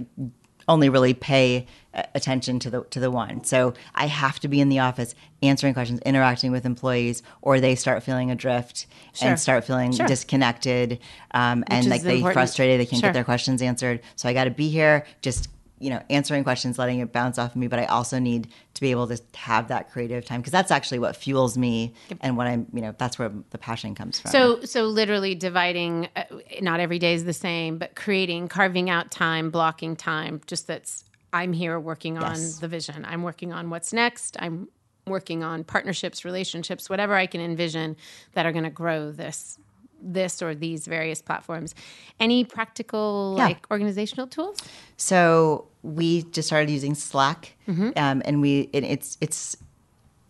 [0.67, 1.65] only really pay
[2.13, 3.43] attention to the to the one.
[3.43, 7.75] So I have to be in the office answering questions, interacting with employees, or they
[7.75, 9.29] start feeling adrift Sure.
[9.29, 10.05] and start feeling Sure.
[10.05, 10.99] disconnected,
[11.31, 12.33] um, and like they important.
[12.35, 13.09] frustrated, they can't Sure.
[13.09, 14.01] get their questions answered.
[14.15, 17.51] So I got to be here, just you know, answering questions, letting it bounce off
[17.51, 20.51] of me, but I also need to be able to have that creative time because
[20.51, 24.19] that's actually what fuels me and what I'm, you know, that's where the passion comes
[24.19, 24.31] from.
[24.31, 26.09] So, so literally dividing.
[26.15, 26.23] Uh,
[26.61, 30.41] not every day is the same, but creating, carving out time, blocking time.
[30.47, 32.59] Just that's I'm here working on Yes.
[32.59, 33.05] the vision.
[33.05, 34.35] I'm working on what's next.
[34.39, 34.67] I'm
[35.05, 37.95] working on partnerships, relationships, whatever I can envision
[38.33, 39.57] that are going to grow this
[40.01, 41.75] this or these various platforms.
[42.19, 43.45] Any practical Yeah.
[43.47, 44.57] like organizational tools?
[44.97, 47.89] So we just started using Slack, Mm-hmm.
[47.97, 49.55] um, and we and it's it's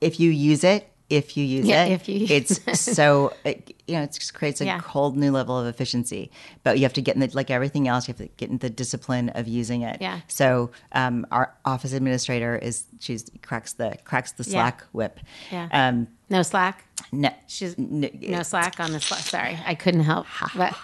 [0.02, 3.74] if you use it, if you use Yeah, it, if you use it's so it,
[3.88, 4.78] you know it just creates a Yeah.
[4.80, 6.30] whole new level of efficiency.
[6.64, 8.60] But you have to get in the like everything else, you have to get in
[8.60, 9.98] the discipline of using it.
[10.02, 10.20] Yeah.
[10.28, 14.44] So um, our office administrator is she's cracks the cracks the.
[14.44, 15.20] Slack whip.
[15.52, 15.68] Yeah.
[15.72, 16.86] Um, No Slack.
[17.12, 19.22] No, She's no, no Slack on the Slack.
[19.22, 20.26] Sorry, I couldn't help.
[20.56, 20.76] But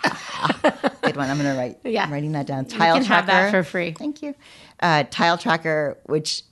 [1.02, 1.30] good one.
[1.30, 1.80] I'm going to write.
[1.84, 2.04] Yeah.
[2.04, 2.66] I'm writing that down.
[2.66, 3.92] Tile can have tracker that for free.
[3.92, 4.34] Thank you.
[4.80, 6.44] Uh, tile tracker, which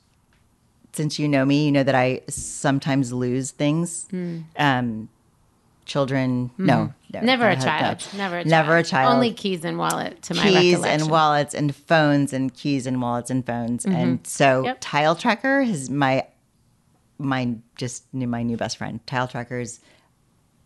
[0.93, 4.07] since you know me, you know that I sometimes lose things.
[4.11, 4.39] Hmm.
[4.57, 5.09] Um,
[5.85, 8.05] children, no, no, never a child.
[8.13, 8.19] no.
[8.19, 8.47] Never a child.
[8.49, 9.13] never a child.
[9.13, 13.29] Only keys and wallet to my keys and wallets and phones and keys and wallets
[13.29, 13.85] and phones.
[13.85, 14.65] And so Mm-hmm.
[14.65, 14.77] Yep.
[14.79, 16.25] tile tracker is my
[17.23, 18.99] my just new my new best friend.
[19.07, 19.79] Tile trackers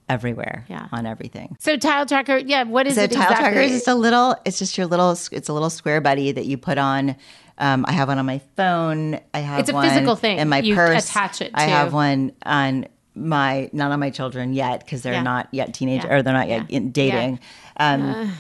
[0.10, 0.88] everywhere Yeah.
[0.92, 1.58] on everything.
[1.60, 2.64] So tile tracker, yeah.
[2.64, 3.44] What is So it tile exactly?
[3.44, 4.36] tracker is just a little.
[4.46, 5.12] It's just your little.
[5.12, 7.16] It's a little square buddy that you put on.
[7.58, 9.20] Um, I have one on my phone.
[9.34, 10.38] I have It's a one physical thing.
[10.38, 11.10] in my You purse.
[11.10, 12.86] attach it I have one on
[13.16, 15.24] my not on my children yet because they're Yeah.
[15.24, 16.14] not yet teenage Yeah.
[16.14, 16.78] or they're not yet Yeah.
[16.78, 17.40] in dating.
[17.78, 18.32] Um,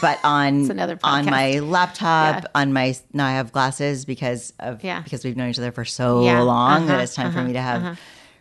[0.00, 0.70] but on
[1.02, 2.48] on my laptop, Yeah.
[2.54, 5.00] on my now I have glasses because of Yeah.
[5.00, 6.40] because we've known each other for so Yeah.
[6.40, 6.86] long Uh-huh.
[6.86, 7.98] that it's time for me to have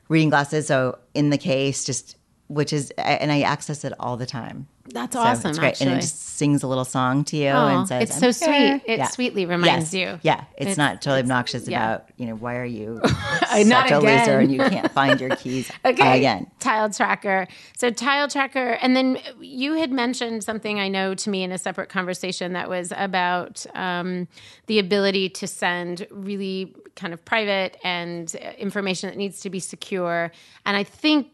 [0.09, 0.67] reading glasses.
[0.67, 2.15] So in the case, just
[2.47, 4.67] which is and I access it all the time.
[4.93, 5.49] That's So awesome.
[5.49, 5.69] It's great.
[5.69, 8.45] Actually, And it just sings a little song to you and says, it's "I'm so
[8.51, 8.93] here." sweet.
[8.93, 9.99] It sweetly reminds Yes.
[10.13, 10.19] you.
[10.21, 10.41] Yeah.
[10.57, 11.83] It's, It's- not totally obnoxious yeah.
[11.95, 14.19] about, you know, why are you not such a again.
[14.19, 16.17] loser and you can't find your keys Okay.
[16.19, 16.45] again?
[16.59, 17.47] Tile tracker.
[17.77, 21.57] So tile tracker, and then you had mentioned something I know to me in a
[21.57, 24.27] separate conversation that was about um,
[24.67, 30.31] the ability to send really kind of private and information that needs to be secure.
[30.65, 31.27] And I think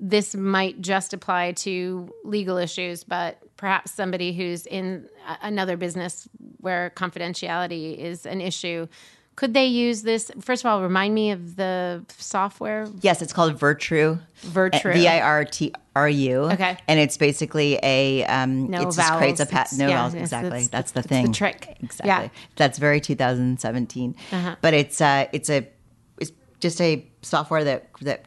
[0.00, 5.06] this might just apply to legal issues, but perhaps somebody who's in
[5.42, 6.26] another business
[6.58, 8.86] where confidentiality is an issue.
[9.36, 10.30] Could they use this?
[10.40, 12.86] First of all, remind me of the software.
[13.00, 14.20] Yes, it's called Virtru.
[14.42, 14.92] Virtru.
[14.94, 16.40] V I R T R U.
[16.50, 16.76] Okay.
[16.88, 19.70] And it's basically a um No it just creates a vowels.
[19.70, 20.48] pat no yeah, vowels exactly.
[20.48, 21.26] it's- that's the thing.
[21.26, 21.76] the trick.
[21.80, 22.08] Exactly.
[22.08, 22.28] Yeah.
[22.56, 24.14] That's very 2017.
[24.32, 24.56] Uh-huh.
[24.60, 25.66] But it's uh it's a
[26.18, 28.26] it's just a software that that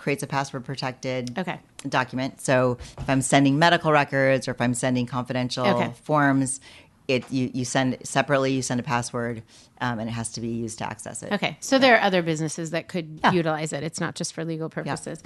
[0.00, 1.60] creates a password protected Okay.
[1.88, 2.40] document.
[2.40, 5.92] So if I'm sending medical records or if I'm sending confidential Okay.
[6.02, 6.60] forms,
[7.06, 8.52] it you, you send separately.
[8.52, 9.42] You send a password,
[9.80, 11.32] um, and it has to be used to access it.
[11.32, 11.56] Okay.
[11.60, 13.82] So there are other businesses that could utilize it.
[13.82, 15.22] It's not just for legal purposes.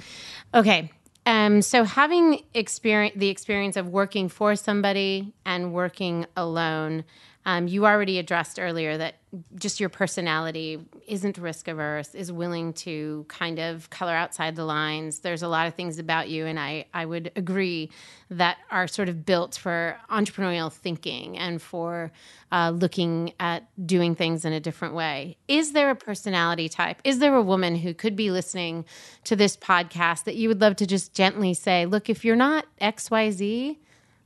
[0.53, 0.91] Okay.
[1.27, 7.03] Um, so having experience the experience of working for somebody and working alone,
[7.45, 9.15] um, you already addressed earlier that
[9.55, 15.19] just your personality isn't risk averse, is willing to kind of color outside the lines.
[15.19, 17.89] There's a lot of things about you, and I, I would agree
[18.29, 22.11] that are sort of built for entrepreneurial thinking and for
[22.51, 25.37] uh, looking at doing things in a different way.
[25.47, 27.01] Is there a personality type?
[27.03, 28.85] Is there a woman who could be listening
[29.25, 32.65] to this podcast that you would love to just gently say, look, if you're not
[32.81, 33.77] XYZ,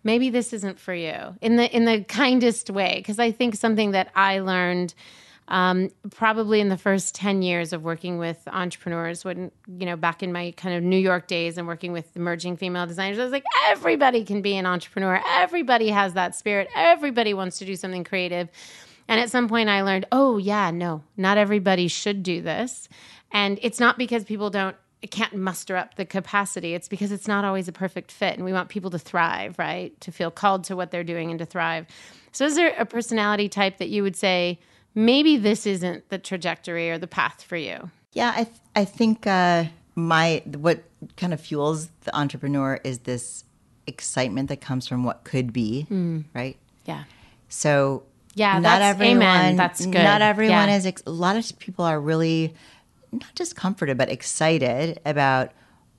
[0.04, 1.36] maybe this isn't for you.
[1.42, 2.96] In the in the kindest way.
[2.98, 4.94] Because i think something that i learned
[5.48, 10.22] um, probably in the first 10 years of working with entrepreneurs when you know back
[10.22, 13.32] in my kind of new york days and working with emerging female designers i was
[13.32, 15.22] like everybody can be an entrepreneur.
[15.28, 16.68] Everybody has that spirit.
[16.76, 18.50] Everybody wants to do something creative.
[19.08, 22.88] And at some point i learned oh yeah no not everybody should do this.
[23.32, 26.74] And it's not because people don't it can't muster up the capacity.
[26.74, 28.36] It's because it's not always a perfect fit.
[28.36, 30.00] And we want people to thrive, right?
[30.02, 31.86] To feel called to what they're doing and to thrive.
[32.32, 34.60] So, is there a personality type that you would say,
[34.96, 37.90] maybe this isn't the trajectory or the path for you?
[38.14, 40.84] Yeah, I th- I think uh, my what
[41.16, 43.46] kind of fuels the entrepreneur is this
[43.88, 45.88] excitement that comes from what could be,
[46.36, 46.58] right?
[46.86, 47.06] Yeah.
[47.48, 48.04] So
[48.36, 49.18] Yeah, not that's- everyone.
[49.18, 49.56] amen.
[49.56, 49.94] That's good.
[50.04, 50.76] Not everyone Yeah.
[50.76, 50.86] is.
[50.86, 52.54] Ex- a lot of people are really
[53.12, 55.52] not just comforted, but excited about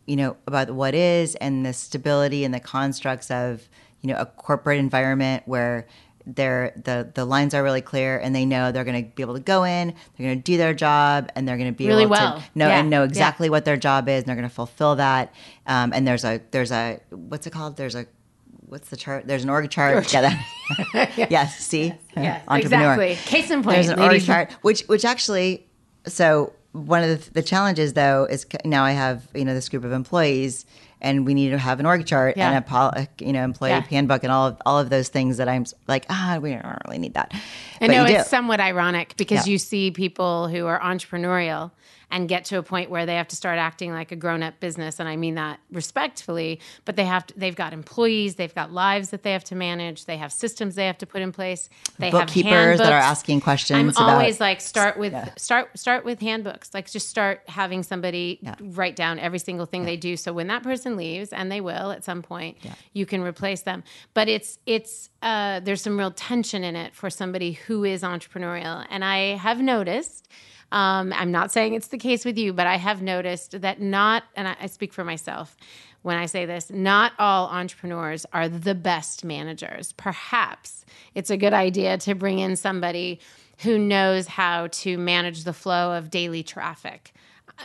[0.07, 3.69] you know about what is and the stability and the constructs of
[4.01, 5.87] you know a corporate environment where
[6.27, 9.35] they're the the lines are really clear and they know they're going to be able
[9.35, 12.03] to go in they're going to do their job and they're going to be Really
[12.03, 12.37] able well.
[12.39, 12.81] to know Yeah.
[12.81, 13.09] and know Yeah.
[13.09, 15.33] exactly what their job is and they're going to fulfill that
[15.67, 18.07] um, and there's a there's a what's it called there's a
[18.67, 19.27] what's the chart?
[19.27, 20.13] There's an org chart.
[20.13, 20.21] Yeah,
[20.95, 21.59] that, yes.
[21.59, 23.03] See, Yes, entrepreneur.
[23.03, 23.15] exactly.
[23.41, 25.67] Case in point, There's an org chart, which which actually,
[26.07, 29.85] so one of the, the challenges though is now I have you know this group
[29.85, 30.67] of employees.
[31.03, 32.51] And we need to have an org chart Yeah.
[32.51, 33.81] and a pol- you know employee Yeah.
[33.81, 36.99] handbook and all of all of those things that I'm like ah we don't really
[36.99, 37.33] need that.
[37.33, 38.29] I But know it's do.
[38.29, 39.53] somewhat ironic because Yeah.
[39.53, 41.71] you see people who are entrepreneurial
[42.11, 44.99] and get to a point where they have to start acting like a grown-up business
[45.01, 49.11] and I mean that respectfully but they have to, they've got employees they've got lives
[49.11, 52.11] that they have to manage they have systems they have to put in place they
[52.11, 56.73] Bookkeepers that are asking questions I'm about- always like start with start start with handbooks.
[56.75, 60.17] Like just start having somebody write down every single thing they do.
[60.17, 62.57] So when that person leaves and they will at some point
[62.93, 63.83] you can replace them.
[64.15, 68.85] But it's it's uh, there's some real tension in it for somebody who is entrepreneurial.
[68.91, 70.29] And I have noticed
[70.73, 74.25] um, I'm not saying it's the case with you, but I have noticed that not,
[74.37, 75.57] and I, I speak for myself
[76.03, 79.93] when I say this, not all entrepreneurs are the best managers.
[79.93, 83.21] Perhaps it's a good idea to bring in somebody
[83.59, 87.13] who knows how to manage the flow of daily traffic.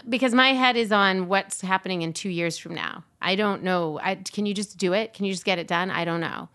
[0.09, 3.05] Because my head is on what's happening in two years from now.
[3.21, 3.97] I don't know.
[4.03, 5.13] I, can you just do it?
[5.13, 5.89] Can you just get it done?
[5.89, 6.49] I don't know.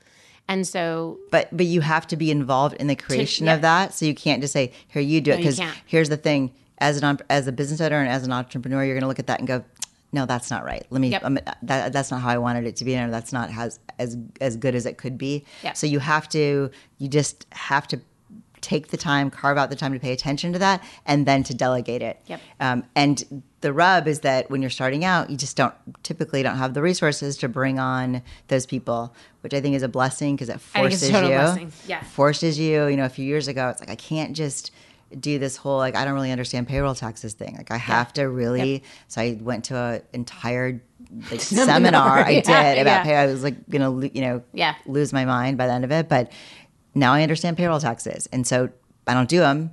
[0.51, 3.55] And so but but you have to be involved in the creation yeah.
[3.55, 5.77] of that so you can't just say here you do it because can't.
[5.87, 9.03] here's the thing as an as a business owner and as an entrepreneur you're going
[9.03, 9.65] to look at that and go
[10.13, 11.25] no that's not right let me Yep.
[11.25, 14.17] um, that, that's not how i wanted it to be and that's not as as
[14.41, 15.77] as good as it could be Yep.
[15.77, 18.01] so you have to you just have to
[18.61, 21.55] take the time carve out the time to pay attention to that and then to
[21.55, 22.41] delegate it Yep.
[22.61, 26.57] um, and the rub is that when you're starting out, you just don't typically don't
[26.57, 30.49] have the resources to bring on those people, which I think is a blessing because
[30.49, 31.73] it I think it's a forces you, blessing.
[31.87, 32.03] Yeah.
[32.05, 32.87] forces you.
[32.87, 34.71] You know, a few years ago, it's like I can't just
[35.19, 37.55] do this whole like I don't really understand payroll taxes thing.
[37.59, 38.83] Like I have to really.
[39.09, 40.81] So I went to an entire
[41.31, 43.03] like seminar I did about yeah.
[43.03, 43.17] pay.
[43.17, 44.75] I was like gonna you know Yeah.
[44.87, 46.33] lose my mind by the end of it, but
[46.95, 48.69] now I understand payroll taxes, and so
[49.07, 49.73] I don't do them.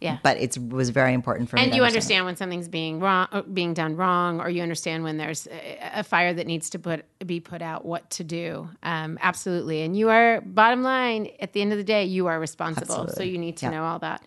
[0.00, 0.18] Yeah.
[0.22, 1.62] But it was very important for me.
[1.62, 1.94] and you understand.
[1.94, 6.02] understand when something's being wrong being done wrong or you understand when there's a, a
[6.02, 10.10] fire that needs to put be put out what to do um, absolutely and you
[10.10, 13.56] are bottom line at the end of the day you are responsible so you need
[13.58, 13.70] to Yeah.
[13.70, 14.22] know all that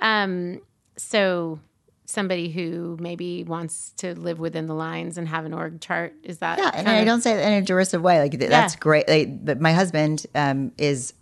[0.00, 0.60] um,
[0.98, 1.58] so
[2.04, 6.38] somebody who maybe wants to live within the lines and have an org chart is
[6.38, 8.20] that Yeah, and I of- don't say that in a derisive way.
[8.20, 9.08] Like th- that's great.
[9.08, 11.14] Like, but my husband um, is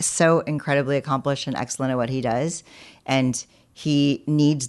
[0.00, 2.62] so incredibly accomplished and excellent at what he does,
[3.06, 4.68] and he needs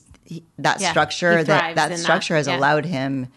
[0.59, 1.43] that Yeah, structure.
[1.43, 2.57] That that structure that, has yeah.
[2.57, 3.28] allowed him,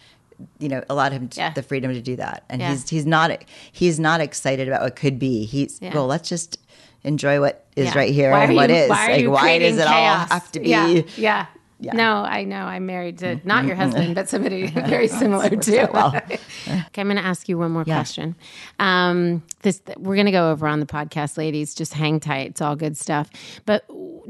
[0.59, 1.53] you know, allowed him Yeah.
[1.53, 2.45] the freedom to do that.
[2.49, 5.45] And he's he's not he's not excited about what could be.
[5.45, 6.59] He's well, let's just
[7.03, 8.91] enjoy what is right here and what you- is.
[8.91, 10.31] Why, like why does it chaos?
[10.31, 11.05] all have to be?
[11.17, 11.47] Yeah,
[11.81, 11.91] yeah.
[11.91, 11.97] Mm-hmm.
[11.97, 12.65] No, I know.
[12.65, 15.57] I'm married to not your husband, but somebody very similar to.
[15.57, 15.79] too.
[15.89, 17.97] okay, I'm going to ask you one more Yeah.
[17.97, 18.37] question.
[18.79, 21.75] Um, this we're going to go over on the podcast, ladies.
[21.75, 22.51] Just hang tight.
[22.51, 23.31] It's all good stuff.
[23.67, 23.85] But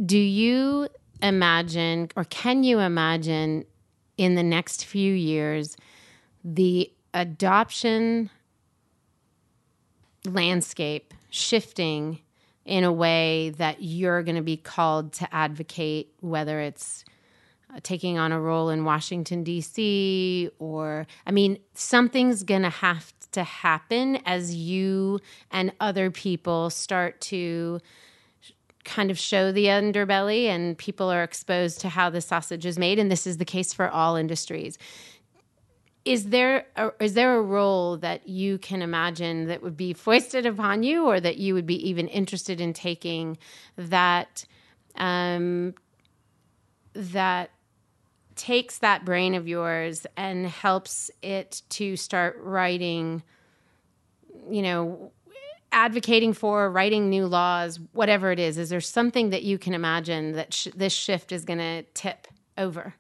[0.07, 0.89] do you
[1.23, 3.65] imagine, or can you imagine,
[4.17, 5.77] in the next few years,
[6.45, 8.31] the adoption
[10.25, 12.21] landscape shifting
[12.65, 17.05] in a way that you're going to be called to advocate, whether it's
[17.83, 23.45] taking on a role in Washington, D.C., or, I mean, something's going to have to
[23.45, 27.81] happen as you and other people start to
[28.85, 32.99] kind of show the underbelly and people are exposed to how the sausage is made.
[32.99, 34.79] And this is the case for all industries
[36.05, 40.47] is there a, is there a role that you can imagine that would be foisted
[40.47, 43.37] upon you or that you would be even interested in taking
[43.77, 44.45] that
[44.97, 45.75] um,
[46.95, 47.51] that
[48.41, 53.23] takes that brain of yours and helps it to start writing
[54.51, 55.13] you know
[55.73, 60.33] advocating for writing new laws whatever it is is there something that you can imagine
[60.33, 62.27] that sh- this shift is going to tip
[62.57, 62.95] over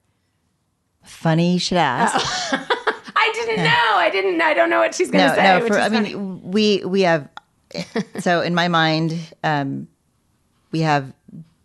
[1.02, 2.14] Funny you should ask.
[3.16, 3.94] I didn't know.
[3.96, 4.40] I didn't.
[4.40, 5.60] I don't know what she's going to no, say.
[5.60, 5.66] no.
[5.66, 7.28] For I mean, we we have.
[8.18, 9.88] so in my mind, um,
[10.72, 11.12] we have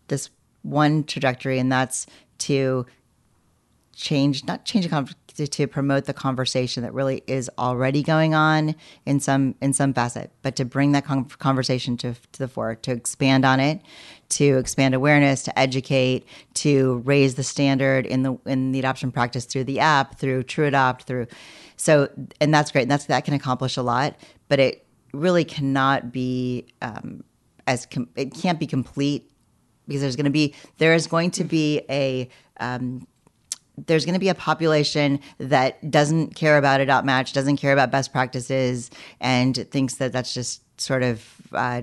[0.08, 0.30] this
[0.62, 2.08] one trajectory, and that's
[2.40, 2.86] to
[3.96, 9.20] change, not change to, to promote the conversation that really is already going on in
[9.20, 12.92] some in some facet, but to bring that con- conversation to to the fore, to
[12.92, 13.82] expand on it,
[14.30, 19.46] to expand awareness, to educate, to raise the standard in the in the adoption practice
[19.46, 21.28] through the app, through TruAdopt, through
[21.78, 22.10] so
[22.40, 22.84] and that's great.
[22.84, 24.16] And that's that can accomplish a lot,
[24.48, 27.24] but it really cannot be um,
[27.68, 29.32] as com- it can't be complete
[29.88, 33.08] because there's going to be there is going to be a um,
[33.78, 38.12] there's going to be a population that doesn't care about AdoptMatch, doesn't care about best
[38.12, 38.90] practices,
[39.20, 41.82] and thinks that that's just sort of uh,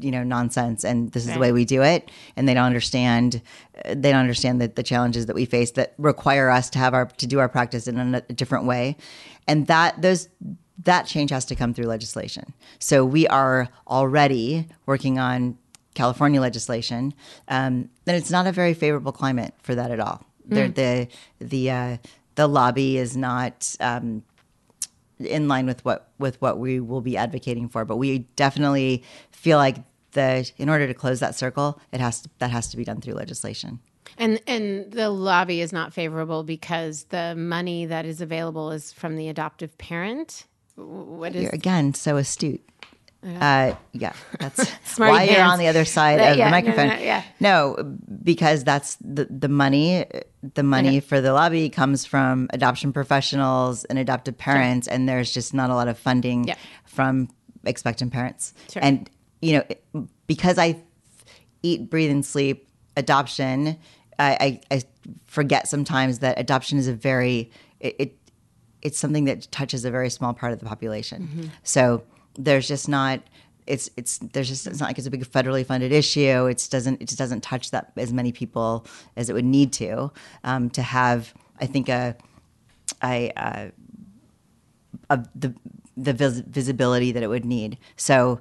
[0.00, 2.10] you know nonsense and this is the way we do it.
[2.36, 3.42] And they don't understand
[3.84, 7.06] they don't understand the, the challenges that we face that require us to have our
[7.06, 8.96] to do our practice in a, a different way.
[9.46, 10.28] And that those
[10.84, 12.52] that change has to come through legislation.
[12.78, 15.58] So we are already working on
[15.94, 17.14] california legislation.
[17.48, 21.08] Um, and it's not a very favorable climate for that at all They're the
[21.38, 21.96] the uh,
[22.36, 24.22] the lobby is not um,
[25.18, 27.84] in line with what with what we will be advocating for.
[27.84, 29.76] But we definitely feel like
[30.12, 33.00] the in order to close that circle, it has to, that has to be done
[33.00, 33.80] through legislation.
[34.18, 39.16] And and the lobby is not favorable because the money that is available is from
[39.16, 40.46] the adoptive parent.
[40.76, 42.62] What is You're again so astute.
[43.24, 46.88] Uh, yeah, that's why you're on the other side That- of yeah, the no, microphone.
[46.88, 47.22] no, yeah.
[47.40, 50.04] No, because that's the the money.
[50.54, 55.54] The money for the lobby comes from adoption professionals and adoptive parents, and there's just
[55.54, 56.54] not a lot of funding Yeah.
[56.84, 57.28] from
[57.64, 58.54] expectant parents.
[58.70, 58.82] Sure.
[58.84, 59.10] And
[59.42, 60.80] you know, because I
[61.62, 63.76] eat, breathe, and sleep adoption,
[64.20, 64.82] I, I, I
[65.24, 68.18] forget sometimes that adoption is a very it, it
[68.82, 71.50] it's something that touches a very small part of the population.
[71.64, 72.04] So
[72.38, 73.20] there's just not
[73.66, 76.46] it's it's there's just it's not like it's a big federally funded issue.
[76.46, 78.86] It doesn't it just doesn't touch that as many people
[79.16, 80.12] as it would need to
[80.44, 82.16] um, to have I think a
[83.02, 83.66] I uh,
[85.10, 85.54] a the
[85.96, 87.78] the vis- visibility that it would need.
[87.96, 88.40] So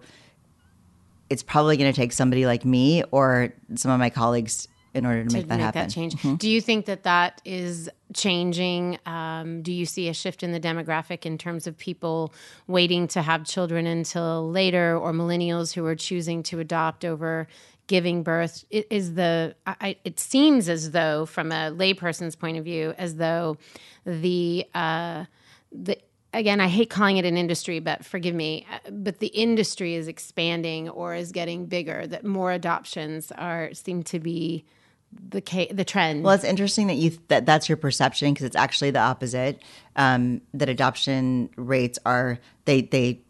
[1.30, 5.24] it's probably going to take somebody like me or some of my colleagues in order
[5.24, 5.88] to, to make that happen.
[5.88, 6.18] Mm-hmm.
[6.18, 6.40] change.
[6.40, 8.98] Do you think that that is changing?
[9.06, 12.34] Um, do you see a shift in the demographic in terms of people
[12.68, 17.48] waiting to have children until later, or millennials who are choosing to adopt over
[17.88, 18.66] giving birth?
[18.74, 22.94] I- Is the I, I- it seems as though, from a layperson's point of view,
[22.98, 23.58] as though
[24.06, 25.26] the uh,
[25.72, 25.98] the
[26.34, 30.08] again, I hate calling it an industry, but forgive me, uh, but the industry is
[30.10, 32.06] expanding or is getting bigger.
[32.08, 34.66] That more adoptions are seem to be
[35.30, 36.24] the ca- the trend.
[36.24, 39.62] Well, it's interesting that you that that's your perception because it's actually the opposite.
[39.96, 43.22] Um, that adoption rates are they they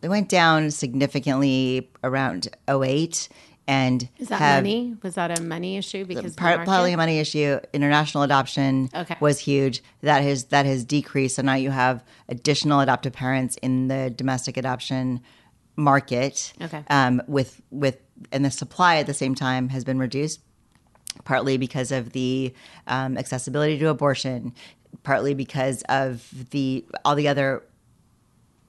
[0.00, 3.28] they went down significantly around 08
[3.66, 4.96] and is that have money?
[5.02, 6.06] Was that a money issue?
[6.06, 7.58] Because part, partly a money issue.
[7.74, 9.16] International adoption Okay.
[9.20, 9.82] was huge.
[10.00, 11.36] That has that has decreased.
[11.36, 15.20] So now you have additional adoptive parents in the domestic adoption
[15.76, 16.54] market.
[16.62, 16.82] Okay.
[16.88, 17.98] Um, with with
[18.32, 20.40] and the supply at the same time has been reduced,
[21.24, 22.52] partly because of the
[22.86, 24.52] um, accessibility to abortion,
[25.02, 27.62] partly because of the all the other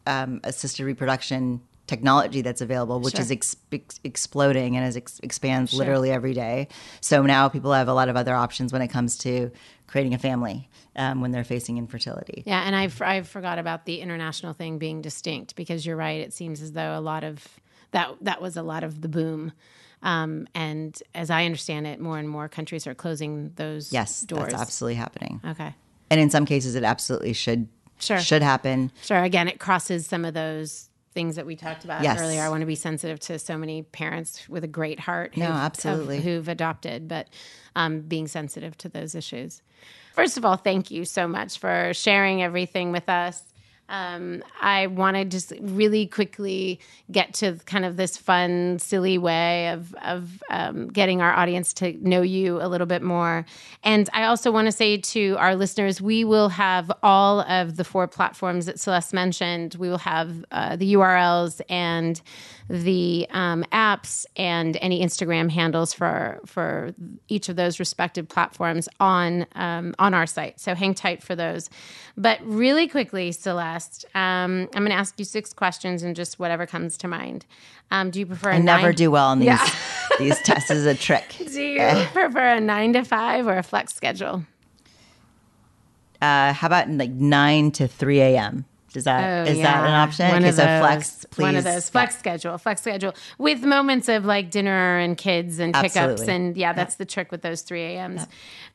[0.08, 3.22] um, assisted reproduction technology that's available, which Sure.
[3.22, 6.68] is ex- ex- exploding and is ex- expands literally every day.
[7.02, 9.50] So now people have a lot of other options when it comes to
[9.88, 12.44] creating a family um, when they're facing infertility.
[12.46, 16.22] Yeah, and I've I've forgot about the international thing being distinct because you're right.
[16.22, 17.60] It seems as though a lot of
[17.92, 19.52] that that was a lot of the boom.
[20.02, 24.52] Um, and as I understand it, more and more countries are closing those Yes, doors.
[24.52, 25.42] that's absolutely happening.
[25.46, 25.74] Okay.
[26.10, 27.68] And in some cases, it absolutely should
[28.00, 28.20] Sure.
[28.20, 28.92] should happen.
[29.04, 29.22] Sure.
[29.22, 32.18] Again, it crosses some of those things that we talked about Yes.
[32.22, 32.42] earlier.
[32.42, 35.58] I want to be sensitive to so many parents with a great heart No, who've-
[35.58, 36.22] of- absolutely.
[36.22, 37.28] who've adopted, but
[37.76, 39.62] um, being sensitive to those issues.
[40.14, 43.44] First of all, thank you so much for sharing everything with us.
[43.90, 46.80] Um, I want to just really quickly
[47.12, 51.98] get to kind of this fun, silly way of of um, getting our audience to
[52.08, 53.46] know you a little bit more.
[53.84, 57.84] And I also want to say to our listeners, we will have all of the
[57.84, 59.76] four platforms that Celeste mentioned.
[59.76, 62.22] We will have uh, the URLs and
[62.70, 66.94] the um, apps and any Instagram handles for for
[67.28, 70.60] each of those respective platforms on um, on our site.
[70.60, 71.70] So hang tight for those.
[72.16, 76.68] But really quickly, Celeste, um, I'm going to ask you six questions and just whatever
[76.68, 77.46] comes to mind.
[77.92, 78.52] Um, do you prefer?
[78.52, 79.60] I never nine- do well on these
[80.20, 80.70] these tests.
[80.70, 81.36] Is a trick.
[81.52, 84.46] Do you prefer a nine to five or a flex schedule?
[86.22, 88.66] Uh, how about like nine to three a.m.
[88.92, 90.30] Does that is Oh, that an option?
[90.30, 90.80] One okay, of so those.
[90.80, 91.44] flex, please.
[91.44, 95.74] One of those flex schedule, flex schedule with moments of like dinner and kids and
[95.74, 98.28] pickups and yeah, that's the trick with those three a.m.s.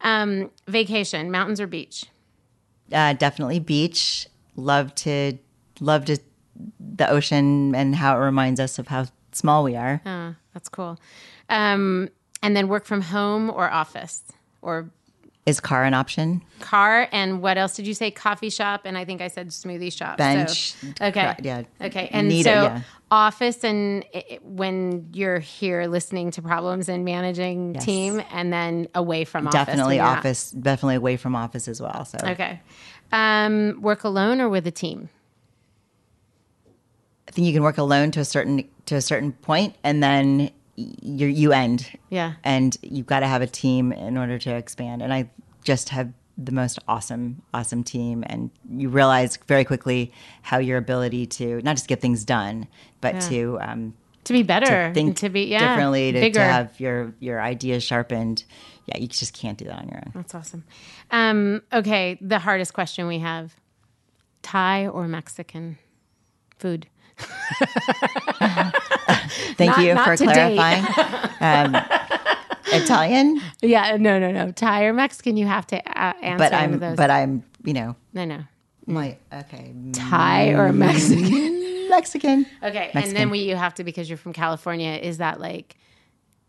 [0.03, 2.07] Um, vacation, mountains or beach?
[2.93, 4.29] Uh, definitely beach.
[4.57, 5.37] Love to
[5.81, 6.19] love to
[6.79, 10.01] the ocean and how it reminds us of how small we are.
[10.07, 10.99] Oh, that's cool.
[11.49, 12.09] Um,
[12.43, 14.23] and then work from home or office
[14.63, 14.91] or
[15.47, 16.43] Is car an option?
[16.61, 18.11] Car and what else did you say?
[18.11, 20.17] Coffee shop and I think I said smoothie shop.
[20.17, 20.73] Bench.
[20.73, 21.35] So, okay.
[21.43, 21.65] Yeah.
[21.83, 22.09] Okay.
[22.13, 22.81] And Need so it, yeah.
[23.11, 27.85] office and i- when you're here listening to problems and managing Yes.
[27.85, 29.67] team and then away from office.
[29.67, 30.51] definitely when office.
[30.51, 32.07] Definitely away from office as well.
[32.07, 32.61] So Okay.
[33.13, 35.11] Um, work alone or with a team?
[37.29, 40.51] I think you can work alone to a certain to a certain point, and then
[40.77, 41.89] you you end.
[42.11, 42.35] Yeah.
[42.45, 45.03] and you've got to have a team in order to expand.
[45.03, 45.31] And I
[45.65, 51.27] just have the most awesome, awesome team, and you realize very quickly how your ability
[51.27, 52.67] to not just get things done,
[53.01, 53.95] but to um,
[54.25, 54.89] To be better.
[54.89, 58.45] to think to be yeah, differently, to, to have your your ideas sharpened.
[58.87, 60.13] Yeah, you just can't do that on your own.
[60.15, 60.65] That's awesome.
[61.11, 63.55] Um, okay, the hardest question we have:
[64.43, 65.79] Thai or Mexican
[66.59, 66.89] food?
[69.57, 70.85] Thank Not- you not for clarifying.
[71.41, 71.77] um,
[72.67, 74.51] Italian, Yeah, no, no, no.
[74.51, 75.37] Thai or Mexican?
[75.37, 76.97] You have to uh, answer but one I'm of those.
[76.97, 78.41] but I'm you know no, no.
[78.87, 81.89] my okay Thai or Mexican?
[81.91, 82.47] Mexican.
[82.63, 84.93] Okay, and then we you have to because you're from California.
[84.95, 85.77] Is that like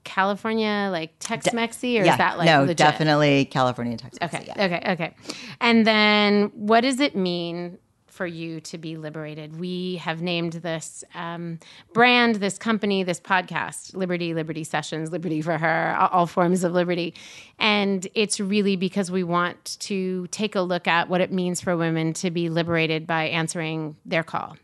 [0.03, 2.77] California, like Tex-Mexy, or yeah, is that like no, legit?
[2.77, 4.19] definitely California, Texas.
[4.21, 4.65] Okay, yeah.
[4.65, 5.15] okay, okay.
[5.59, 7.77] And then what does it mean
[8.15, 9.59] for you to be liberated?
[9.59, 11.59] We have named this um,
[11.93, 17.13] brand, this company, this podcast, Liberty, Liberty Sessions, Liberty for Her, all, forms of liberty.
[17.59, 21.77] And it's really because we want to take a look at what it means for
[21.77, 24.57] women to be liberated by answering their call.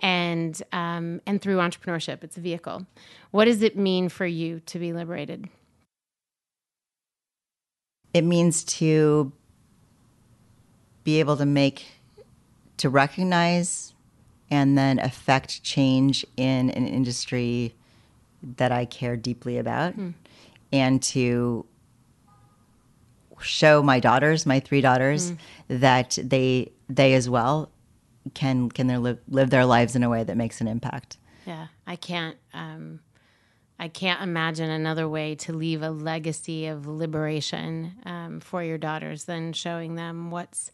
[0.00, 2.86] And um, and through entrepreneurship, it's a vehicle.
[3.30, 5.48] What does it mean for you to be liberated?
[8.14, 9.32] it means to
[11.02, 11.86] be able to make
[12.78, 13.94] to recognize
[14.50, 17.74] and then affect change in an industry
[18.56, 19.94] that I care deeply about
[20.72, 21.64] and to
[23.40, 25.32] show my daughters my three daughters
[25.68, 27.70] that they they as well
[28.32, 31.68] can can their live, live their lives in a way that makes an impact Yeah,
[31.86, 32.36] I can't.
[32.52, 33.00] Um,
[33.78, 39.24] I can't imagine another way to leave a legacy of liberation um, for your daughters
[39.24, 40.70] than showing them what's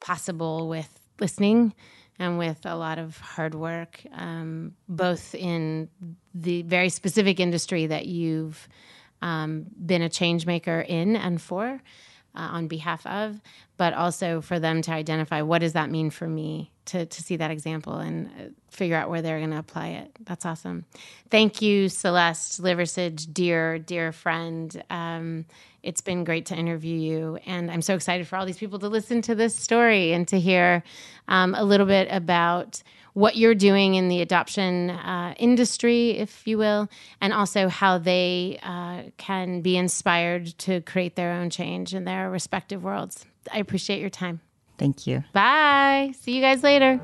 [0.00, 1.74] possible with listening
[2.18, 5.88] and with a lot of hard work, um, both in
[6.34, 8.68] the very specific industry that you've
[9.20, 11.80] um, been a change maker in and for.
[12.36, 13.40] Uh, on behalf of,
[13.76, 17.36] but also for them to identify what does that mean for me to, to see
[17.36, 18.30] that example and uh,
[18.70, 20.10] figure out where they're going to apply it.
[20.24, 20.84] That's awesome.
[21.30, 24.82] Thank you, Celeste Liversidge, dear, dear friend.
[24.90, 25.44] Um,
[25.84, 27.38] it's been great to interview you.
[27.46, 30.40] And I'm so excited for all these people to listen to this story and to
[30.40, 30.82] hear
[31.28, 32.82] um, a little bit about
[33.14, 36.88] what you're doing in the adoption uh, industry, if you will,
[37.20, 42.28] and also how they uh, can be inspired to create their own change in their
[42.30, 43.24] respective worlds.
[43.52, 44.40] I appreciate your time.
[44.78, 46.12] thank you Bye.
[46.20, 47.00] See you guys later.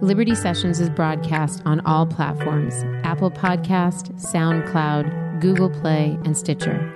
[0.00, 6.92] Liberty Sessions is broadcast on all platforms Apple Podcast, SoundCloud, Google Play, and Stitcher.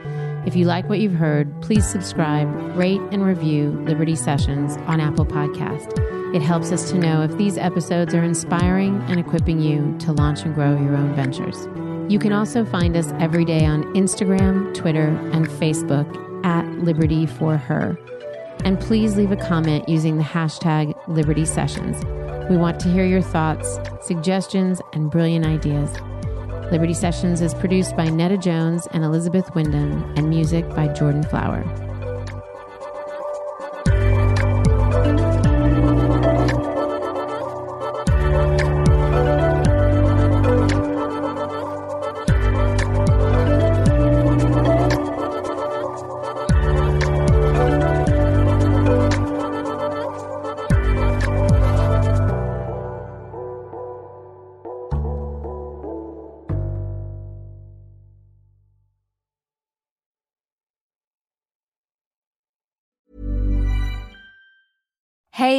[0.46, 5.26] If you like what you've heard, please subscribe, rate, and review Liberty Sessions on Apple
[5.26, 5.92] Podcast.
[6.32, 10.42] It helps us to know if these episodes are inspiring and equipping you to launch
[10.42, 11.66] and grow your own ventures.
[12.08, 16.06] You can also find us every day on Instagram, Twitter, and Facebook
[16.44, 17.98] at Liberty for Her.
[18.64, 22.04] And please leave a comment using the hashtag Liberty Sessions.
[22.48, 25.90] We want to hear your thoughts, suggestions, and brilliant ideas.
[26.72, 31.62] Liberty Sessions is produced by Netta Jones and Elizabeth Wyndham, and music by Jordan Flower.